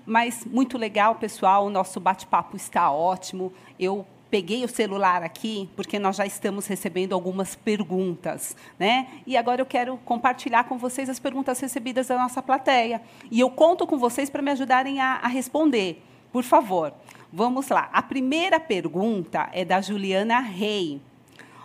[0.07, 3.53] Mas muito legal, pessoal, o nosso bate-papo está ótimo.
[3.79, 9.09] Eu peguei o celular aqui porque nós já estamos recebendo algumas perguntas, né?
[9.27, 13.01] E agora eu quero compartilhar com vocês as perguntas recebidas da nossa plateia.
[13.31, 16.03] E eu conto com vocês para me ajudarem a, a responder.
[16.33, 16.93] Por favor,
[17.33, 17.89] vamos lá.
[17.93, 21.01] A primeira pergunta é da Juliana Rei.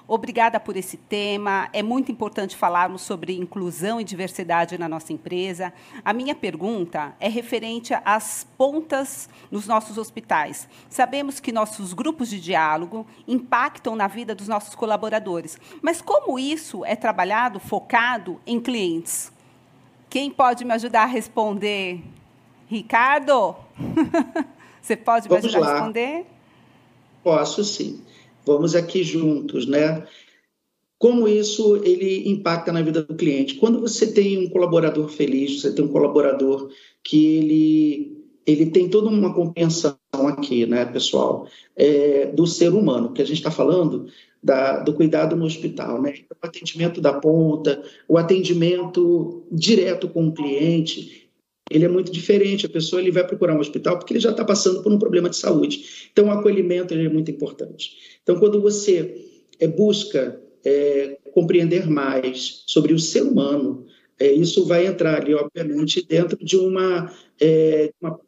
[0.08, 1.70] Obrigada por esse tema.
[1.72, 5.74] É muito importante falarmos sobre inclusão e diversidade na nossa empresa.
[6.04, 10.68] A minha pergunta é referente às pontas nos nossos hospitais.
[10.90, 16.84] Sabemos que nossos grupos de diálogo impactam na vida dos nossos colaboradores, mas como isso
[16.84, 19.32] é trabalhado focado em clientes?
[20.10, 22.04] Quem pode me ajudar a responder?
[22.68, 23.56] Ricardo?
[24.82, 25.72] Você pode me Vamos ajudar lá.
[25.72, 26.26] a responder?
[27.24, 28.04] Posso sim.
[28.46, 30.06] Vamos aqui juntos, né?
[31.04, 33.56] como isso ele impacta na vida do cliente.
[33.56, 36.70] Quando você tem um colaborador feliz, você tem um colaborador
[37.04, 39.98] que ele, ele tem toda uma compreensão
[40.30, 44.06] aqui, né, pessoal, é, do ser humano, que a gente está falando
[44.42, 46.14] da, do cuidado no hospital, né?
[46.16, 51.23] Então, o atendimento da ponta, o atendimento direto com o cliente,
[51.70, 52.66] ele é muito diferente.
[52.66, 55.30] A pessoa ele vai procurar um hospital porque ele já está passando por um problema
[55.30, 56.10] de saúde.
[56.12, 58.18] Então, o acolhimento é muito importante.
[58.22, 59.28] Então, quando você
[59.60, 63.86] é, busca é, compreender mais sobre o ser humano,
[64.20, 67.12] é, isso vai entrar ali, obviamente, dentro de uma.
[68.02, 68.20] Uma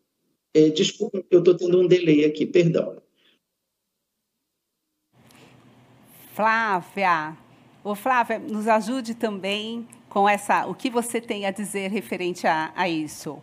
[0.73, 3.01] desculpa, eu estou tendo um delay aqui, perdão.
[6.33, 7.37] Flávia,
[7.83, 12.71] ô Flávia, nos ajude também com essa, o que você tem a dizer referente a,
[12.73, 13.37] a isso.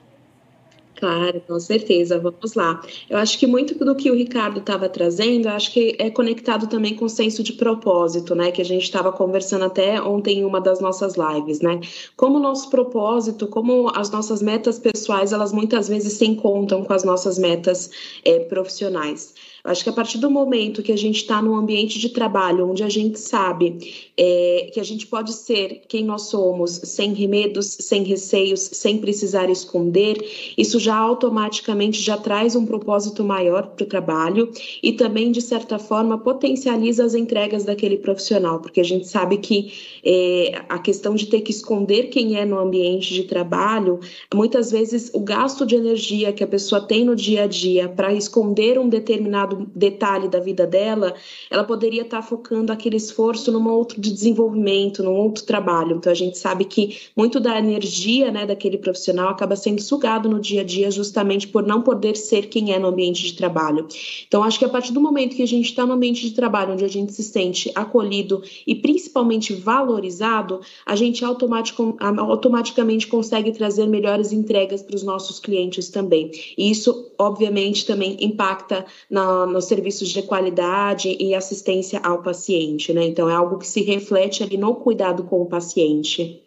[0.97, 2.19] Claro, com certeza.
[2.19, 2.81] Vamos lá.
[3.11, 6.95] Eu acho que muito do que o Ricardo estava trazendo, acho que é conectado também
[6.95, 8.51] com o senso de propósito, né?
[8.51, 11.79] Que a gente estava conversando até ontem em uma das nossas lives, né?
[12.17, 16.93] Como o nosso propósito, como as nossas metas pessoais, elas muitas vezes se encontram com
[16.95, 17.91] as nossas metas
[18.25, 19.35] é, profissionais.
[19.65, 22.83] Acho que a partir do momento que a gente está num ambiente de trabalho onde
[22.83, 28.05] a gente sabe é, que a gente pode ser quem nós somos, sem remedos, sem
[28.05, 30.17] receios, sem precisar esconder,
[30.57, 34.49] isso já automaticamente já traz um propósito maior para o trabalho
[34.81, 39.73] e também, de certa forma, potencializa as entregas daquele profissional, porque a gente sabe que
[40.05, 43.99] é, a questão de ter que esconder quem é no ambiente de trabalho,
[44.33, 48.15] muitas vezes o gasto de energia que a pessoa tem no dia a dia para
[48.15, 51.13] esconder um determinado detalhe da vida dela,
[51.51, 55.97] ela poderia estar focando aquele esforço num outro de desenvolvimento, num outro trabalho.
[55.97, 60.39] Então a gente sabe que muito da energia, né, daquele profissional acaba sendo sugado no
[60.39, 63.87] dia a dia justamente por não poder ser quem é no ambiente de trabalho.
[64.27, 66.73] Então acho que a partir do momento que a gente está no ambiente de trabalho
[66.75, 74.33] onde a gente se sente acolhido e principalmente valorizado, a gente automaticamente consegue trazer melhores
[74.33, 76.31] entregas para os nossos clientes também.
[76.57, 83.05] E isso, obviamente, também impacta na nos serviços de qualidade e assistência ao paciente, né?
[83.05, 86.43] Então, é algo que se reflete ali no cuidado com o paciente.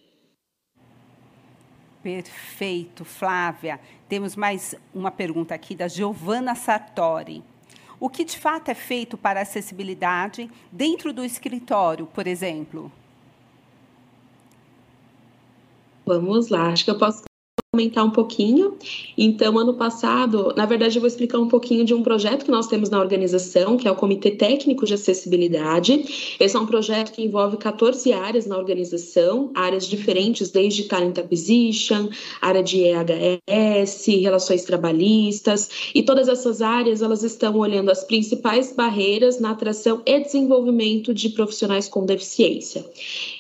[2.02, 3.80] Perfeito, Flávia.
[4.08, 7.44] Temos mais uma pergunta aqui da Giovana Sartori.
[8.00, 12.92] O que de fato é feito para acessibilidade dentro do escritório, por exemplo?
[16.06, 17.24] Vamos lá, acho que eu posso
[17.76, 18.78] comentar um pouquinho.
[19.18, 22.68] Então, ano passado, na verdade, eu vou explicar um pouquinho de um projeto que nós
[22.68, 26.36] temos na organização, que é o Comitê Técnico de Acessibilidade.
[26.40, 32.08] Esse é um projeto que envolve 14 áreas na organização, áreas diferentes, desde Talent Acquisition,
[32.42, 39.38] área de EHS, relações trabalhistas, e todas essas áreas, elas estão olhando as principais barreiras
[39.38, 42.86] na atração e desenvolvimento de profissionais com deficiência.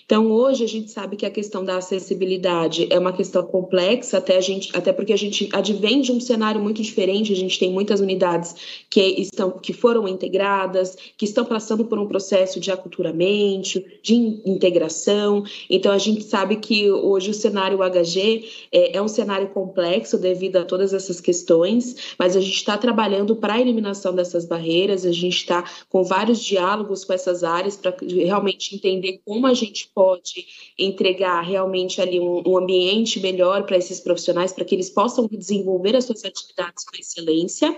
[0.05, 4.37] Então, hoje a gente sabe que a questão da acessibilidade é uma questão complexa, até,
[4.37, 7.71] a gente, até porque a gente advém de um cenário muito diferente, a gente tem
[7.71, 13.83] muitas unidades que, estão, que foram integradas, que estão passando por um processo de aculturamento,
[14.03, 14.13] de
[14.45, 15.43] integração.
[15.67, 20.57] Então, a gente sabe que hoje o cenário HG é, é um cenário complexo devido
[20.57, 25.11] a todas essas questões, mas a gente está trabalhando para a eliminação dessas barreiras, a
[25.11, 30.45] gente está com vários diálogos com essas áreas para realmente entender como a gente pode
[30.77, 35.95] entregar realmente ali um, um ambiente melhor para esses profissionais, para que eles possam desenvolver
[35.95, 37.73] as suas atividades com excelência.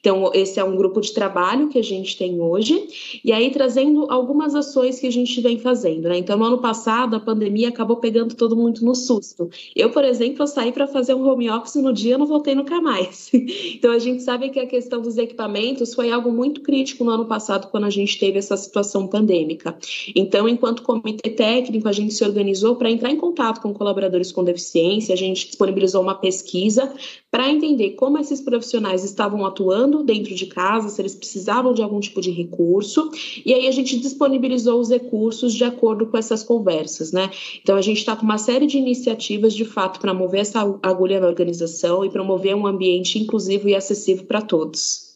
[0.00, 4.10] Então, esse é um grupo de trabalho que a gente tem hoje, e aí trazendo
[4.10, 6.16] algumas ações que a gente vem fazendo, né?
[6.16, 9.50] Então, no ano passado, a pandemia acabou pegando todo mundo no susto.
[9.76, 13.30] Eu, por exemplo, saí para fazer um home office no dia, não voltei nunca mais.
[13.78, 17.26] Então, a gente sabe que a questão dos equipamentos foi algo muito crítico no ano
[17.26, 19.76] passado, quando a gente teve essa situação pandêmica.
[20.14, 24.44] Então, enquanto comitê técnico, a gente se organizou para entrar em contato com colaboradores com
[24.44, 26.92] deficiência, a gente disponibilizou uma pesquisa
[27.30, 32.00] para entender como esses profissionais estavam atuando dentro de casa, se eles precisavam de algum
[32.00, 33.10] tipo de recurso,
[33.44, 37.30] e aí a gente disponibilizou os recursos de acordo com essas conversas, né?
[37.60, 41.20] Então a gente está com uma série de iniciativas de fato para mover essa agulha
[41.20, 45.07] na organização e promover um ambiente inclusivo e acessível para todos.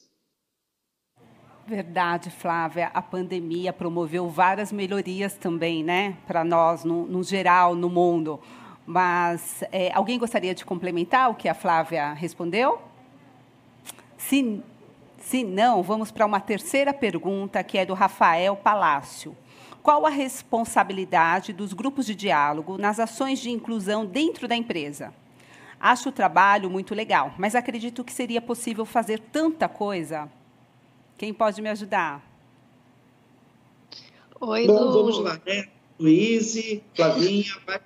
[1.75, 2.91] Verdade, Flávia.
[2.93, 8.39] A pandemia promoveu várias melhorias também, né, para nós, no, no, geral, no mundo.
[8.85, 12.79] Mas é, alguém gostaria de complementar o que a Flávia respondeu?
[14.19, 14.63] Se,
[15.17, 19.35] se não, vamos para uma terceira pergunta, que é do Rafael Palácio.
[19.83, 25.15] Qual a responsabilidade dos grupos de diálogo nas ações de inclusão dentro da empresa?
[25.81, 30.31] Acho o trabalho muito legal, mas acredito que seria possível fazer tanta coisa
[31.17, 32.23] quem pode me ajudar?
[34.41, 34.93] Oi, Bom, Lu.
[34.93, 35.69] vamos lá, né?
[35.99, 36.55] Luiz,
[36.95, 37.81] Flavinha, vai,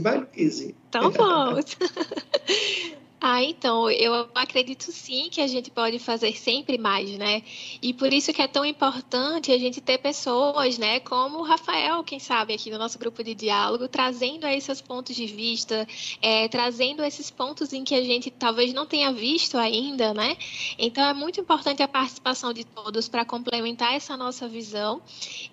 [0.00, 0.74] vai Luiz.
[0.88, 1.76] Então vamos.
[3.24, 7.44] Ah, então, eu acredito sim que a gente pode fazer sempre mais, né?
[7.80, 12.02] E por isso que é tão importante a gente ter pessoas, né, como o Rafael,
[12.02, 15.86] quem sabe, aqui no nosso grupo de diálogo, trazendo aí seus pontos de vista,
[16.20, 20.36] é, trazendo esses pontos em que a gente talvez não tenha visto ainda, né?
[20.76, 25.00] Então é muito importante a participação de todos para complementar essa nossa visão.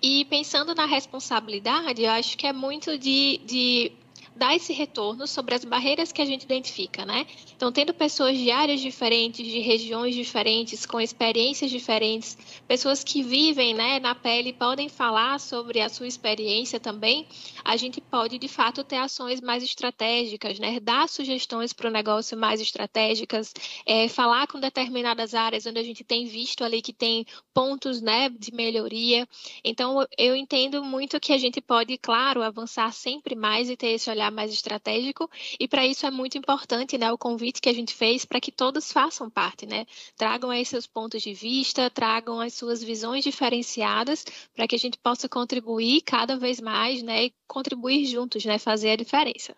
[0.01, 3.91] E pensando na responsabilidade, eu acho que é muito de, de
[4.39, 7.27] dar esse retorno sobre as barreiras que a gente identifica, né?
[7.55, 13.73] Então, tendo pessoas de áreas diferentes, de regiões diferentes, com experiências diferentes, pessoas que vivem
[13.73, 17.27] né, na pele podem falar sobre a sua experiência também,
[17.65, 20.79] a gente pode, de fato, ter ações mais estratégicas, né?
[20.79, 23.53] Dar sugestões para o negócio mais estratégicas,
[23.85, 28.29] é, falar com determinadas áreas onde a gente tem visto ali que tem pontos né,
[28.29, 29.27] de melhoria.
[29.65, 34.09] Então, eu entendo muito que a gente pode, claro, avançar sempre mais e ter esse
[34.09, 37.93] olhar mais estratégico, e para isso é muito importante né, o convite que a gente
[37.93, 39.85] fez para que todos façam parte, né?
[40.17, 44.25] Tragam aí seus pontos de vista, tragam as suas visões diferenciadas
[44.55, 47.25] para que a gente possa contribuir cada vez mais, né?
[47.25, 48.57] E contribuir juntos, né?
[48.57, 49.55] Fazer a diferença.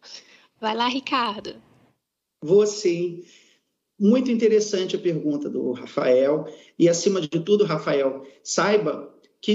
[0.59, 1.61] Vai lá, Ricardo.
[2.43, 3.23] Vou sim.
[3.99, 6.45] Muito interessante a pergunta do Rafael.
[6.77, 9.53] E, acima de tudo, Rafael, saiba que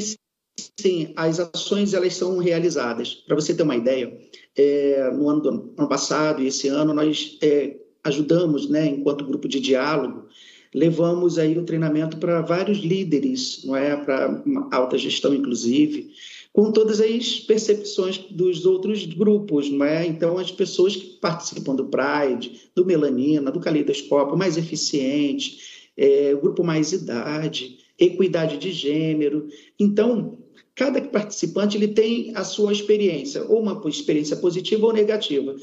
[0.78, 3.14] sim, as ações elas são realizadas.
[3.14, 4.16] Para você ter uma ideia,
[4.56, 9.48] é, no ano, do, ano passado e esse ano nós é, ajudamos, né, enquanto grupo
[9.48, 10.26] de diálogo,
[10.74, 14.42] levamos aí o treinamento para vários líderes, não é, para
[14.72, 16.10] alta gestão inclusive,
[16.52, 20.06] com todas as percepções dos outros grupos, não é?
[20.06, 26.64] Então as pessoas que participam do Pride, do Melanina, do Caleidoscópio, mais eficiente, é, grupo
[26.64, 29.48] mais idade, equidade de gênero.
[29.78, 30.38] Então
[30.76, 35.56] cada participante ele tem a sua experiência, ou uma experiência positiva ou negativa.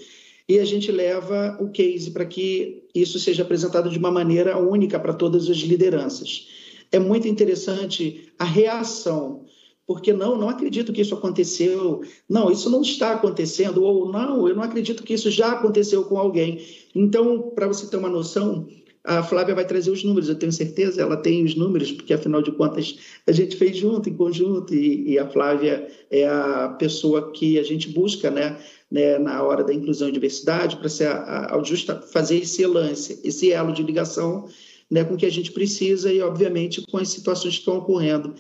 [0.50, 5.00] E a gente leva o case para que isso seja apresentado de uma maneira única
[5.00, 6.48] para todas as lideranças.
[6.92, 9.46] É muito interessante a reação,
[9.86, 14.56] porque não, não acredito que isso aconteceu, não, isso não está acontecendo, ou não, eu
[14.56, 16.60] não acredito que isso já aconteceu com alguém.
[16.94, 18.68] Então, para você ter uma noção,
[19.04, 22.42] a Flávia vai trazer os números, eu tenho certeza, ela tem os números, porque afinal
[22.42, 22.98] de contas
[23.28, 27.64] a gente fez junto, em conjunto, e, e a Flávia é a pessoa que a
[27.64, 28.58] gente busca, né,
[28.90, 33.20] né na hora da inclusão e diversidade, para ser a, a, justa, fazer esse lance,
[33.26, 34.48] esse elo de ligação
[34.90, 38.34] né, com o que a gente precisa e, obviamente, com as situações que estão ocorrendo.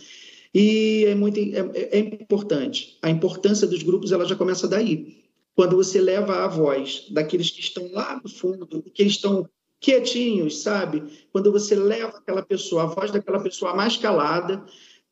[0.54, 2.98] E é muito é, é importante.
[3.02, 5.18] A importância dos grupos ela já começa daí.
[5.56, 9.50] Quando você leva a voz daqueles que estão lá no fundo, que estão
[9.84, 11.04] quietinhos, sabe?
[11.32, 14.64] Quando você leva aquela pessoa, a voz daquela pessoa mais calada,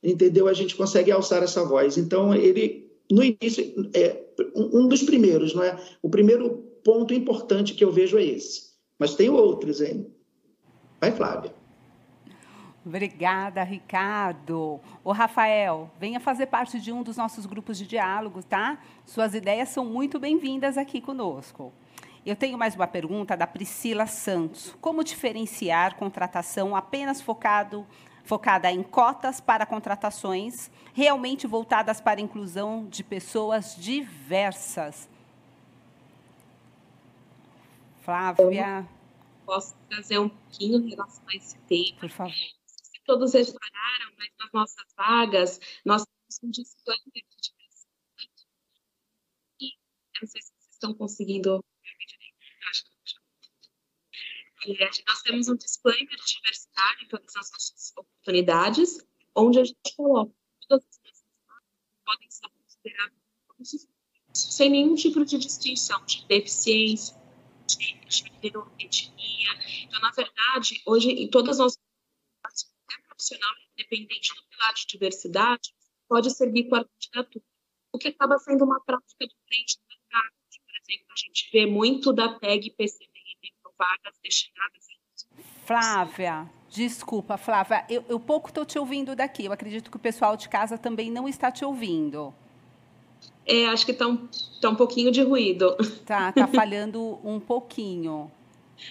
[0.01, 0.47] entendeu?
[0.47, 1.97] A gente consegue alçar essa voz.
[1.97, 4.23] Então, ele, no início, é
[4.55, 5.77] um dos primeiros, não é?
[6.01, 8.71] O primeiro ponto importante que eu vejo é esse.
[8.97, 10.07] Mas tem outros, hein?
[11.01, 11.53] Vai, Flávia.
[12.85, 14.79] Obrigada, Ricardo.
[15.03, 18.81] O Rafael, venha fazer parte de um dos nossos grupos de diálogo, tá?
[19.05, 21.73] Suas ideias são muito bem-vindas aqui conosco.
[22.23, 24.75] Eu tenho mais uma pergunta da Priscila Santos.
[24.79, 27.87] Como diferenciar contratação apenas focado,
[28.23, 35.09] focada em cotas para contratações realmente voltadas para a inclusão de pessoas diversas?
[38.01, 38.87] Flávia.
[39.43, 41.99] Posso trazer um pouquinho em relação a esse tema?
[42.01, 42.33] Por favor.
[43.03, 48.47] Todos exploraram, mas nas nossas vagas, nós temos um disclaimer de diversidade.
[50.21, 51.63] Não sei se vocês estão conseguindo
[55.07, 58.97] nós temos um disclaimer de diversidade em todas as nossas oportunidades,
[59.35, 60.31] onde a gente coloca
[60.67, 61.25] todas as pessoas
[62.05, 63.21] podem ser consideradas
[64.33, 67.15] sem nenhum tipo de distinção de deficiência,
[67.65, 69.49] de gênero, etnia.
[69.83, 71.77] Então, na verdade, hoje, em todas as
[72.43, 75.73] nossas qualquer profissional, independente do pilar de diversidade,
[76.07, 77.45] pode servir para candidatura.
[77.93, 80.31] O que acaba sendo uma prática diferente no mercado.
[80.65, 83.10] Por exemplo, a gente vê muito da tag PCD
[83.81, 89.45] vagas destinadas a Flávia, desculpa, Flávia, eu, eu pouco estou te ouvindo daqui.
[89.45, 92.33] Eu acredito que o pessoal de casa também não está te ouvindo.
[93.45, 94.27] É, acho que está um,
[94.61, 95.75] tá um pouquinho de ruído.
[96.05, 98.29] Tá, tá falhando um pouquinho.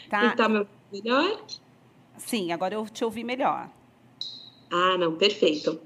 [0.09, 0.29] Tá?
[0.29, 0.49] Está
[0.91, 1.45] melhor?
[2.17, 3.69] Sim, agora eu te ouvi melhor.
[4.73, 5.81] Ah, não, perfeito.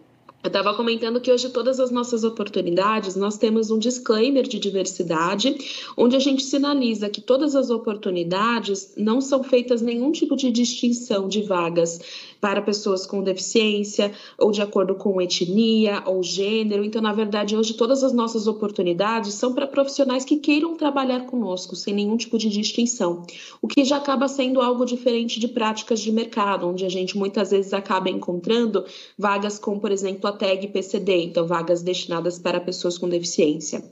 [0.45, 5.57] Eu estava comentando que hoje todas as nossas oportunidades nós temos um disclaimer de diversidade,
[5.97, 11.29] onde a gente sinaliza que todas as oportunidades não são feitas nenhum tipo de distinção
[11.29, 11.99] de vagas
[12.45, 16.85] para pessoas com deficiência ou de acordo com etnia ou gênero.
[16.85, 21.75] Então, na verdade, hoje todas as nossas oportunidades são para profissionais que queiram trabalhar conosco
[21.75, 23.23] sem nenhum tipo de distinção,
[23.63, 27.51] o que já acaba sendo algo diferente de práticas de mercado, onde a gente muitas
[27.51, 28.85] vezes acaba encontrando
[29.19, 33.83] vagas com, por exemplo, tag PCD, então vagas destinadas para pessoas com deficiência.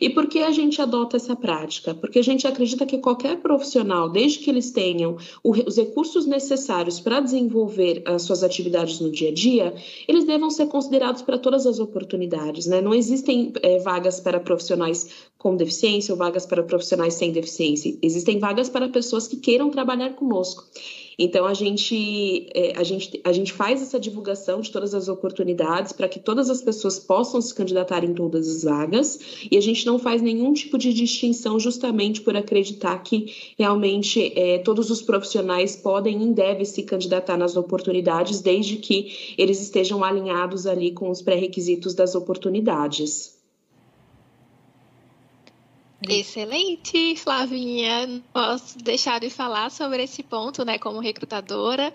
[0.00, 1.94] E por que a gente adota essa prática?
[1.94, 7.20] Porque a gente acredita que qualquer profissional, desde que eles tenham os recursos necessários para
[7.20, 9.74] desenvolver as suas atividades no dia a dia,
[10.06, 12.66] eles devam ser considerados para todas as oportunidades.
[12.66, 12.80] Né?
[12.80, 17.96] Não existem é, vagas para profissionais com deficiência ou vagas para profissionais sem deficiência.
[18.00, 20.64] Existem vagas para pessoas que queiram trabalhar conosco.
[21.24, 25.92] Então a gente, é, a gente, a gente faz essa divulgação de todas as oportunidades
[25.92, 29.86] para que todas as pessoas possam se candidatar em todas as vagas e a gente
[29.86, 35.76] não faz nenhum tipo de distinção justamente por acreditar que realmente é, todos os profissionais
[35.76, 41.22] podem e devem se candidatar nas oportunidades desde que eles estejam alinhados ali com os
[41.22, 43.41] pré-requisitos das oportunidades.
[46.08, 48.22] Excelente, Flavinha.
[48.32, 51.92] Posso deixar de falar sobre esse ponto, né, como recrutadora.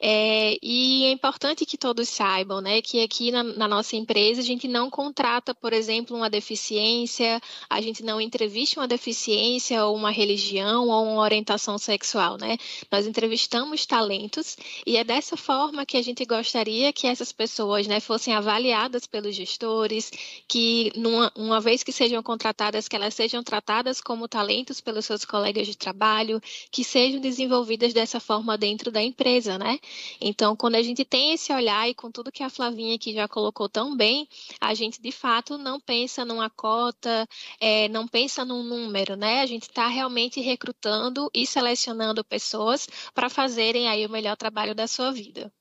[0.00, 4.44] É, e é importante que todos saibam, né, que aqui na, na, nossa empresa a
[4.44, 10.10] gente não contrata, por exemplo, uma deficiência, a gente não entrevista uma deficiência ou uma
[10.10, 12.56] religião ou uma orientação sexual, né?
[12.90, 14.56] Nós entrevistamos talentos
[14.86, 19.34] e é dessa forma que a gente gostaria que essas pessoas, né, fossem avaliadas pelos
[19.34, 20.10] gestores,
[20.48, 25.24] que numa, uma vez que sejam contratadas, que elas sejam tratadas como talentos pelos seus
[25.24, 26.40] colegas de trabalho,
[26.70, 29.80] que sejam desenvolvidas dessa forma dentro da empresa, né?
[30.20, 33.26] Então, quando a gente tem esse olhar e com tudo que a Flavinha aqui já
[33.26, 34.28] colocou tão bem,
[34.60, 37.26] a gente de fato não pensa numa cota,
[37.60, 39.40] é, não pensa num número, né?
[39.40, 44.86] A gente está realmente recrutando e selecionando pessoas para fazerem aí o melhor trabalho da
[44.86, 45.52] sua vida.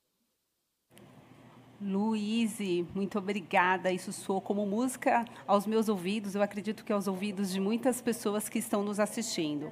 [1.81, 3.91] Luíse, muito obrigada.
[3.91, 8.49] Isso soou como música aos meus ouvidos, eu acredito que aos ouvidos de muitas pessoas
[8.49, 9.71] que estão nos assistindo.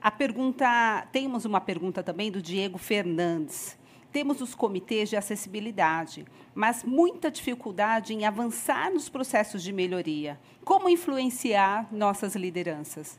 [0.00, 3.76] A pergunta, temos uma pergunta também do Diego Fernandes.
[4.10, 6.24] Temos os comitês de acessibilidade,
[6.54, 10.40] mas muita dificuldade em avançar nos processos de melhoria.
[10.64, 13.18] Como influenciar nossas lideranças?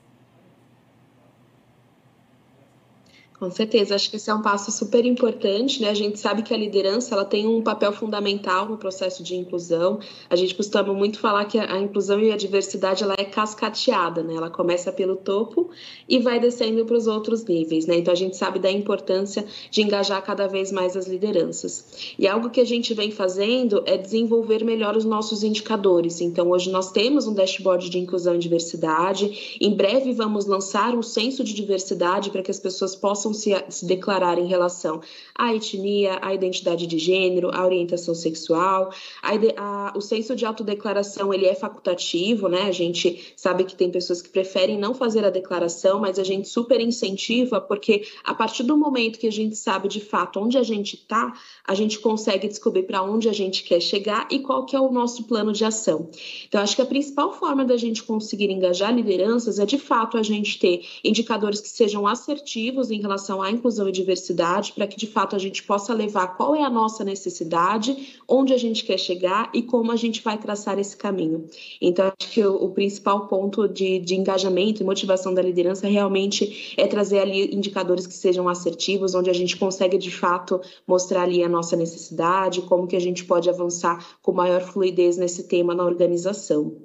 [3.38, 5.90] Com certeza, acho que esse é um passo super importante, né?
[5.90, 10.00] A gente sabe que a liderança ela tem um papel fundamental no processo de inclusão.
[10.30, 14.36] A gente costuma muito falar que a inclusão e a diversidade ela é cascateada, né?
[14.36, 15.70] Ela começa pelo topo
[16.08, 17.98] e vai descendo para os outros níveis, né?
[17.98, 22.14] Então a gente sabe da importância de engajar cada vez mais as lideranças.
[22.18, 26.22] E algo que a gente vem fazendo é desenvolver melhor os nossos indicadores.
[26.22, 29.58] Então hoje nós temos um dashboard de inclusão e diversidade.
[29.60, 33.52] Em breve vamos lançar um censo de diversidade para que as pessoas possam possam se,
[33.70, 35.02] se declarar em relação
[35.34, 38.92] à etnia, à identidade de gênero, à orientação sexual.
[39.22, 42.64] A, a, o senso de autodeclaração ele é facultativo, né?
[42.64, 46.48] A gente sabe que tem pessoas que preferem não fazer a declaração, mas a gente
[46.48, 50.64] super incentiva, porque a partir do momento que a gente sabe de fato onde a
[50.64, 51.34] gente está,
[51.66, 54.92] a gente consegue descobrir para onde a gente quer chegar e qual que é o
[54.92, 56.10] nosso plano de ação.
[56.48, 60.24] Então, acho que a principal forma da gente conseguir engajar lideranças é de fato a
[60.24, 64.98] gente ter indicadores que sejam assertivos em relação relação à inclusão e diversidade, para que
[64.98, 68.98] de fato a gente possa levar qual é a nossa necessidade, onde a gente quer
[68.98, 71.46] chegar e como a gente vai traçar esse caminho.
[71.82, 76.74] Então, acho que o, o principal ponto de, de engajamento e motivação da liderança realmente
[76.78, 81.42] é trazer ali indicadores que sejam assertivos, onde a gente consegue de fato mostrar ali
[81.42, 85.86] a nossa necessidade, como que a gente pode avançar com maior fluidez nesse tema na
[85.86, 86.76] organização.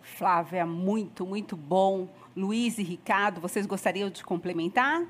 [0.00, 5.02] Flávia, muito, muito bom Luiz e Ricardo, vocês gostariam de complementar?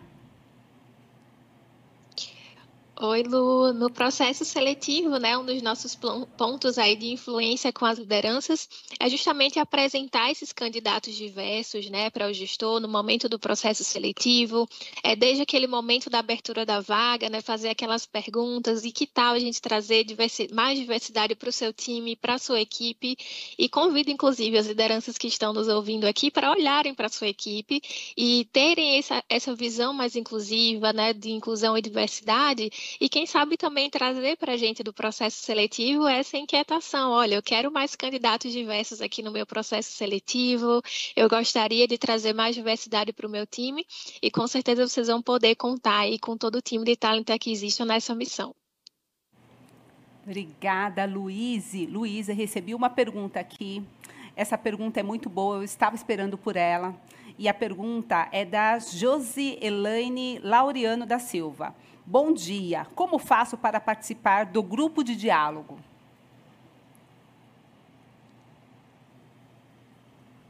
[2.98, 3.74] Oi, Lu.
[3.74, 8.66] No processo seletivo, né, um dos nossos pontos aí de influência com as lideranças
[8.98, 14.66] é justamente apresentar esses candidatos diversos, né, para o gestor no momento do processo seletivo,
[15.02, 19.34] é desde aquele momento da abertura da vaga, né, fazer aquelas perguntas e que tal
[19.34, 23.14] a gente trazer diversi mais diversidade para o seu time, para a sua equipe
[23.58, 27.28] e convido inclusive as lideranças que estão nos ouvindo aqui para olharem para a sua
[27.28, 27.78] equipe
[28.16, 32.70] e terem essa, essa visão mais inclusiva, né, de inclusão e diversidade
[33.00, 37.10] e quem sabe também trazer para a gente do processo seletivo essa inquietação.
[37.10, 40.82] Olha, eu quero mais candidatos diversos aqui no meu processo seletivo,
[41.14, 43.86] eu gostaria de trazer mais diversidade para o meu time
[44.22, 47.84] e com certeza vocês vão poder contar aí com todo o time de Talent Acquisition
[47.84, 48.54] nessa missão.
[50.24, 51.86] Obrigada, Luíse.
[51.86, 53.80] Luísa, recebi uma pergunta aqui.
[54.34, 56.94] Essa pergunta é muito boa, eu estava esperando por ela.
[57.38, 61.74] E a pergunta é da Josi Elaine Laureano da Silva.
[62.08, 62.86] Bom dia.
[62.94, 65.76] Como faço para participar do grupo de diálogo?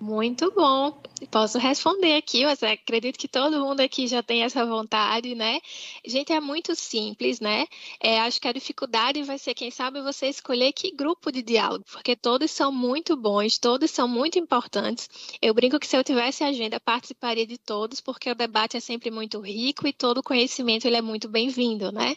[0.06, 1.02] Muito bom.
[1.32, 5.60] Posso responder aqui, mas acredito que todo mundo aqui já tem essa vontade, né?
[6.04, 7.66] Gente, é muito simples, né?
[7.98, 11.84] É, acho que a dificuldade vai ser, quem sabe, você escolher que grupo de diálogo,
[11.90, 15.08] porque todos são muito bons, todos são muito importantes.
[15.42, 19.10] Eu brinco que se eu tivesse agenda, participaria de todos, porque o debate é sempre
[19.10, 22.14] muito rico e todo conhecimento ele é muito bem-vindo, né?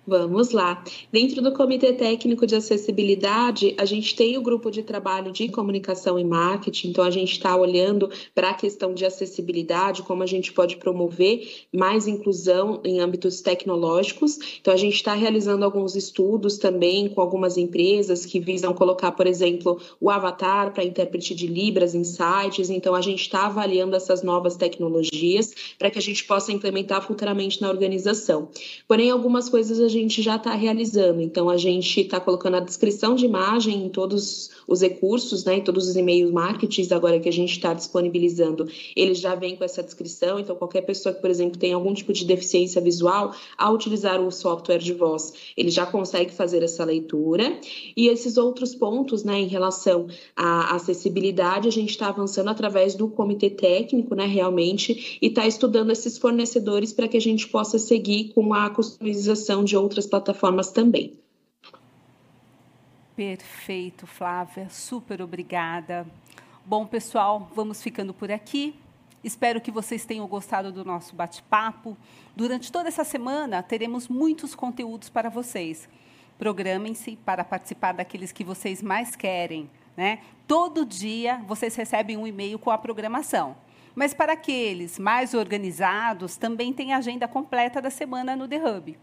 [0.06, 0.84] Vamos lá.
[1.12, 6.18] Dentro do Comitê Técnico de Acessibilidade, a gente tem o grupo de trabalho de comunicação
[6.18, 10.52] e marketing, então a gente está olhando para a questão de acessibilidade, como a gente
[10.54, 14.40] pode promover mais inclusão em âmbitos tecnológicos.
[14.60, 19.28] Então, a gente está realizando alguns estudos também com algumas empresas que visam colocar, por
[19.28, 22.72] exemplo, o avatar para intérprete de Libras em sites.
[22.72, 27.62] Então, a gente está avaliando essas novas tecnologias para que a gente possa implementar futuramente
[27.62, 28.50] na organização.
[28.88, 31.22] Porém, algumas coisas a gente já está realizando.
[31.22, 35.62] Então, a gente está colocando a descrição de imagem em todos os recursos, né, em
[35.62, 39.84] todos os e-mails marketings agora que a gente está disponibilizando, eles já vêm com essa
[39.84, 40.40] descrição.
[40.40, 44.32] Então, qualquer pessoa que, por exemplo, tem algum tipo de deficiência visual, ao utilizar o
[44.32, 47.60] software de voz, ele já consegue fazer essa leitura.
[47.96, 53.08] E esses outros pontos, né, em relação à acessibilidade, a gente está avançando através do
[53.08, 58.32] comitê técnico, né, realmente, e está estudando esses fornecedores para que a gente possa seguir
[58.34, 61.20] com a customização de outras plataformas também.
[63.16, 64.70] Perfeito, Flávia.
[64.70, 66.08] Super obrigada.
[66.66, 68.76] Bom, pessoal, vamos ficando por aqui.
[69.24, 71.96] Espero que vocês tenham gostado do nosso bate-papo.
[72.36, 75.88] Durante toda essa semana, teremos muitos conteúdos para vocês.
[76.40, 79.70] Programem-se para participar daqueles que vocês mais querem.
[79.96, 80.20] Né?
[80.48, 83.56] Todo dia vocês recebem um e-mail com a programação.
[83.94, 88.98] Mas para aqueles mais organizados, também tem a agenda completa da semana no The Hub.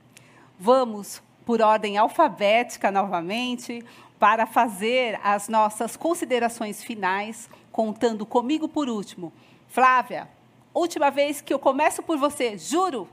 [0.58, 3.82] Vamos por ordem alfabética novamente,
[4.18, 9.32] para fazer as nossas considerações finais, contando comigo por último.
[9.68, 10.28] Flávia,
[10.74, 13.08] última vez que eu começo por você, juro,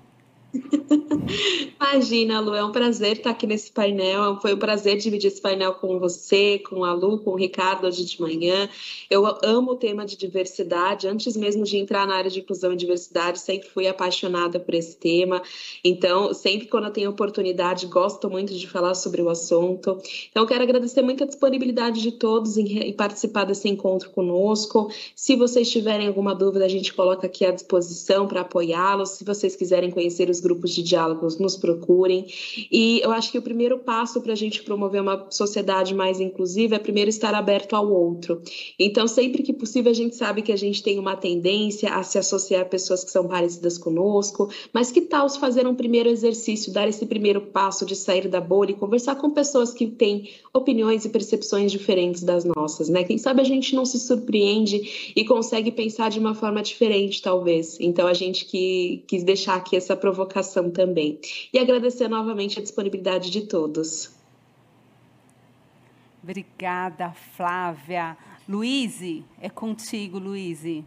[1.79, 4.39] Imagina, Lu, é um prazer estar aqui nesse painel.
[4.41, 8.05] Foi um prazer dividir esse painel com você, com a Lu, com o Ricardo hoje
[8.05, 8.69] de manhã.
[9.09, 11.07] Eu amo o tema de diversidade.
[11.07, 14.95] Antes mesmo de entrar na área de inclusão e diversidade, sempre fui apaixonada por esse
[14.97, 15.41] tema.
[15.83, 19.97] Então, sempre quando eu tenho oportunidade, gosto muito de falar sobre o assunto.
[20.29, 24.89] Então, quero agradecer muito a disponibilidade de todos em participar desse encontro conosco.
[25.15, 29.11] Se vocês tiverem alguma dúvida, a gente coloca aqui à disposição para apoiá-los.
[29.11, 32.27] Se vocês quiserem conhecer os grupos de diálogos, nos procurem.
[32.71, 36.75] E eu acho que o primeiro passo para a gente promover uma sociedade mais inclusiva
[36.75, 38.39] é primeiro estar aberto ao outro.
[38.79, 42.19] Então, sempre que possível, a gente sabe que a gente tem uma tendência a se
[42.19, 46.71] associar a pessoas que são parecidas conosco, mas que tal se fazer um primeiro exercício,
[46.71, 51.05] dar esse primeiro passo de sair da bolha e conversar com pessoas que têm opiniões
[51.05, 53.03] e percepções diferentes das nossas, né?
[53.03, 57.77] Quem sabe a gente não se surpreende e consegue pensar de uma forma diferente, talvez.
[57.79, 61.19] Então, a gente que quis deixar aqui essa provocação provocação também.
[61.53, 64.13] E agradecer novamente a disponibilidade de todos.
[66.21, 68.17] Obrigada, Flávia.
[68.47, 70.83] Luíse, é contigo, Luíse.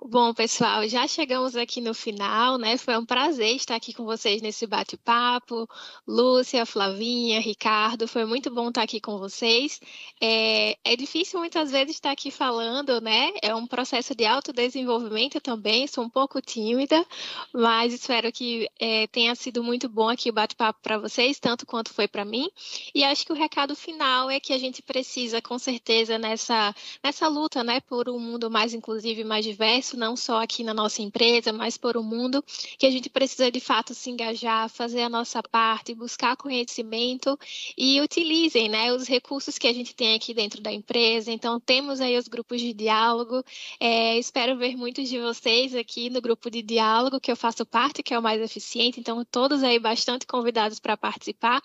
[0.00, 2.78] Bom, pessoal, já chegamos aqui no final, né?
[2.78, 5.68] Foi um prazer estar aqui com vocês nesse bate-papo.
[6.06, 9.80] Lúcia, Flavinha, Ricardo, foi muito bom estar aqui com vocês.
[10.20, 13.32] É, é, difícil muitas vezes estar aqui falando, né?
[13.42, 17.04] É um processo de autodesenvolvimento também, sou um pouco tímida,
[17.52, 21.92] mas espero que é, tenha sido muito bom aqui o bate-papo para vocês, tanto quanto
[21.92, 22.48] foi para mim.
[22.94, 27.26] E acho que o recado final é que a gente precisa, com certeza, nessa, nessa
[27.26, 31.02] luta, né, por um mundo mais inclusivo e mais diverso, não só aqui na nossa
[31.02, 32.42] empresa, mas por o mundo,
[32.78, 37.38] que a gente precisa de fato se engajar, fazer a nossa parte, buscar conhecimento
[37.76, 41.30] e utilizem né, os recursos que a gente tem aqui dentro da empresa.
[41.30, 43.44] Então, temos aí os grupos de diálogo.
[43.80, 48.02] É, espero ver muitos de vocês aqui no grupo de diálogo que eu faço parte,
[48.02, 49.00] que é o mais eficiente.
[49.00, 51.60] Então, todos aí bastante convidados para participar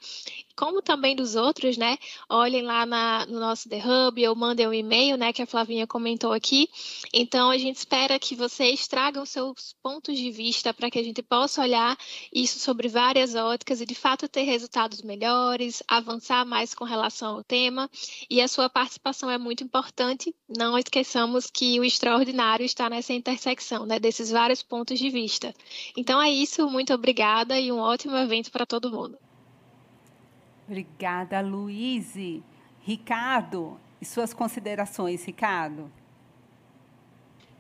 [0.56, 1.98] como também dos outros, né?
[2.30, 5.34] Olhem lá na, no nosso The Hub ou mandem um e-mail, né?
[5.34, 6.70] Que a Flavinha comentou aqui.
[7.14, 11.22] Então, a gente espera que vocês tragam seus pontos de vista para que a gente
[11.24, 11.98] possa olhar
[12.32, 17.44] isso sobre várias óticas e, de fato, ter resultados melhores, avançar mais com relação ao
[17.44, 17.90] tema.
[18.30, 20.34] E a sua participação é muito importante.
[20.48, 24.00] Não esqueçamos que o extraordinário está nessa intersecção, né?
[24.00, 25.54] Desses vários pontos de vista.
[25.98, 26.70] Então, é isso.
[26.70, 29.18] Muito obrigada e um ótimo evento para todo mundo.
[30.74, 32.42] Obrigada, Luíse.
[32.80, 35.84] Ricardo, e suas considerações, Ricardo?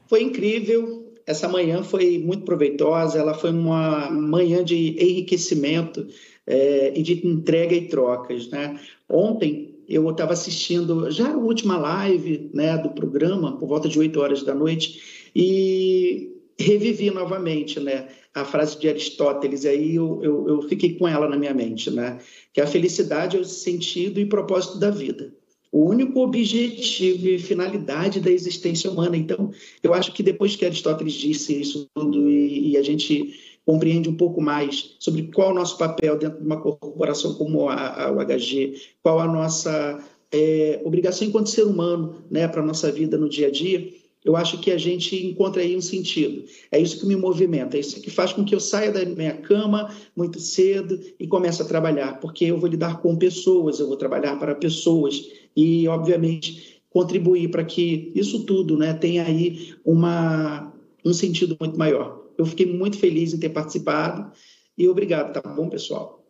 [0.08, 1.14] Foi incrível.
[1.24, 3.20] Essa manhã foi muito proveitosa.
[3.20, 6.08] Ela foi uma manhã de enriquecimento
[6.48, 8.50] é, e de entrega e trocas.
[8.50, 8.80] Né?
[9.08, 14.20] Ontem eu estava assistindo já a última live né, do programa, por volta de 8
[14.20, 20.62] horas da noite, e revivi novamente né, a frase de Aristóteles, aí eu, eu, eu
[20.64, 22.20] fiquei com ela na minha mente, né?
[22.54, 25.34] que a felicidade é o sentido e propósito da vida.
[25.72, 29.18] O único objetivo e finalidade da existência humana.
[29.18, 29.52] Então,
[29.82, 33.34] eu acho que depois que Aristóteles disse isso tudo e, e a gente
[33.66, 38.06] compreende um pouco mais sobre qual o nosso papel dentro de uma corporação como a,
[38.06, 43.18] a UHG, qual a nossa é, obrigação enquanto ser humano né, para a nossa vida
[43.18, 43.92] no dia a dia,
[44.24, 46.46] eu acho que a gente encontra aí um sentido.
[46.72, 49.38] É isso que me movimenta, é isso que faz com que eu saia da minha
[49.38, 53.98] cama muito cedo e comece a trabalhar, porque eu vou lidar com pessoas, eu vou
[53.98, 55.22] trabalhar para pessoas
[55.56, 62.24] e, obviamente, contribuir para que isso tudo né, tenha aí uma, um sentido muito maior.
[62.38, 64.32] Eu fiquei muito feliz em ter participado
[64.78, 66.23] e obrigado, tá bom, pessoal?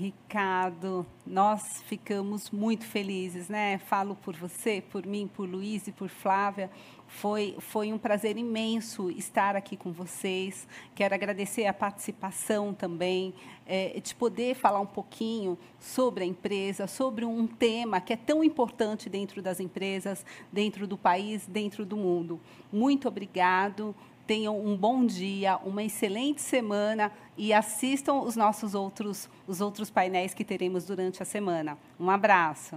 [0.00, 3.76] Ricardo, nós ficamos muito felizes, né?
[3.76, 6.70] Falo por você, por mim, por Luiz e por Flávia.
[7.06, 10.66] Foi, foi um prazer imenso estar aqui com vocês.
[10.94, 13.34] Quero agradecer a participação também,
[13.66, 18.42] é, de poder falar um pouquinho sobre a empresa, sobre um tema que é tão
[18.42, 22.40] importante dentro das empresas, dentro do país, dentro do mundo.
[22.72, 23.94] Muito obrigado
[24.30, 30.32] tenham um bom dia, uma excelente semana e assistam os nossos outros, os outros painéis
[30.32, 31.76] que teremos durante a semana.
[31.98, 32.76] Um abraço.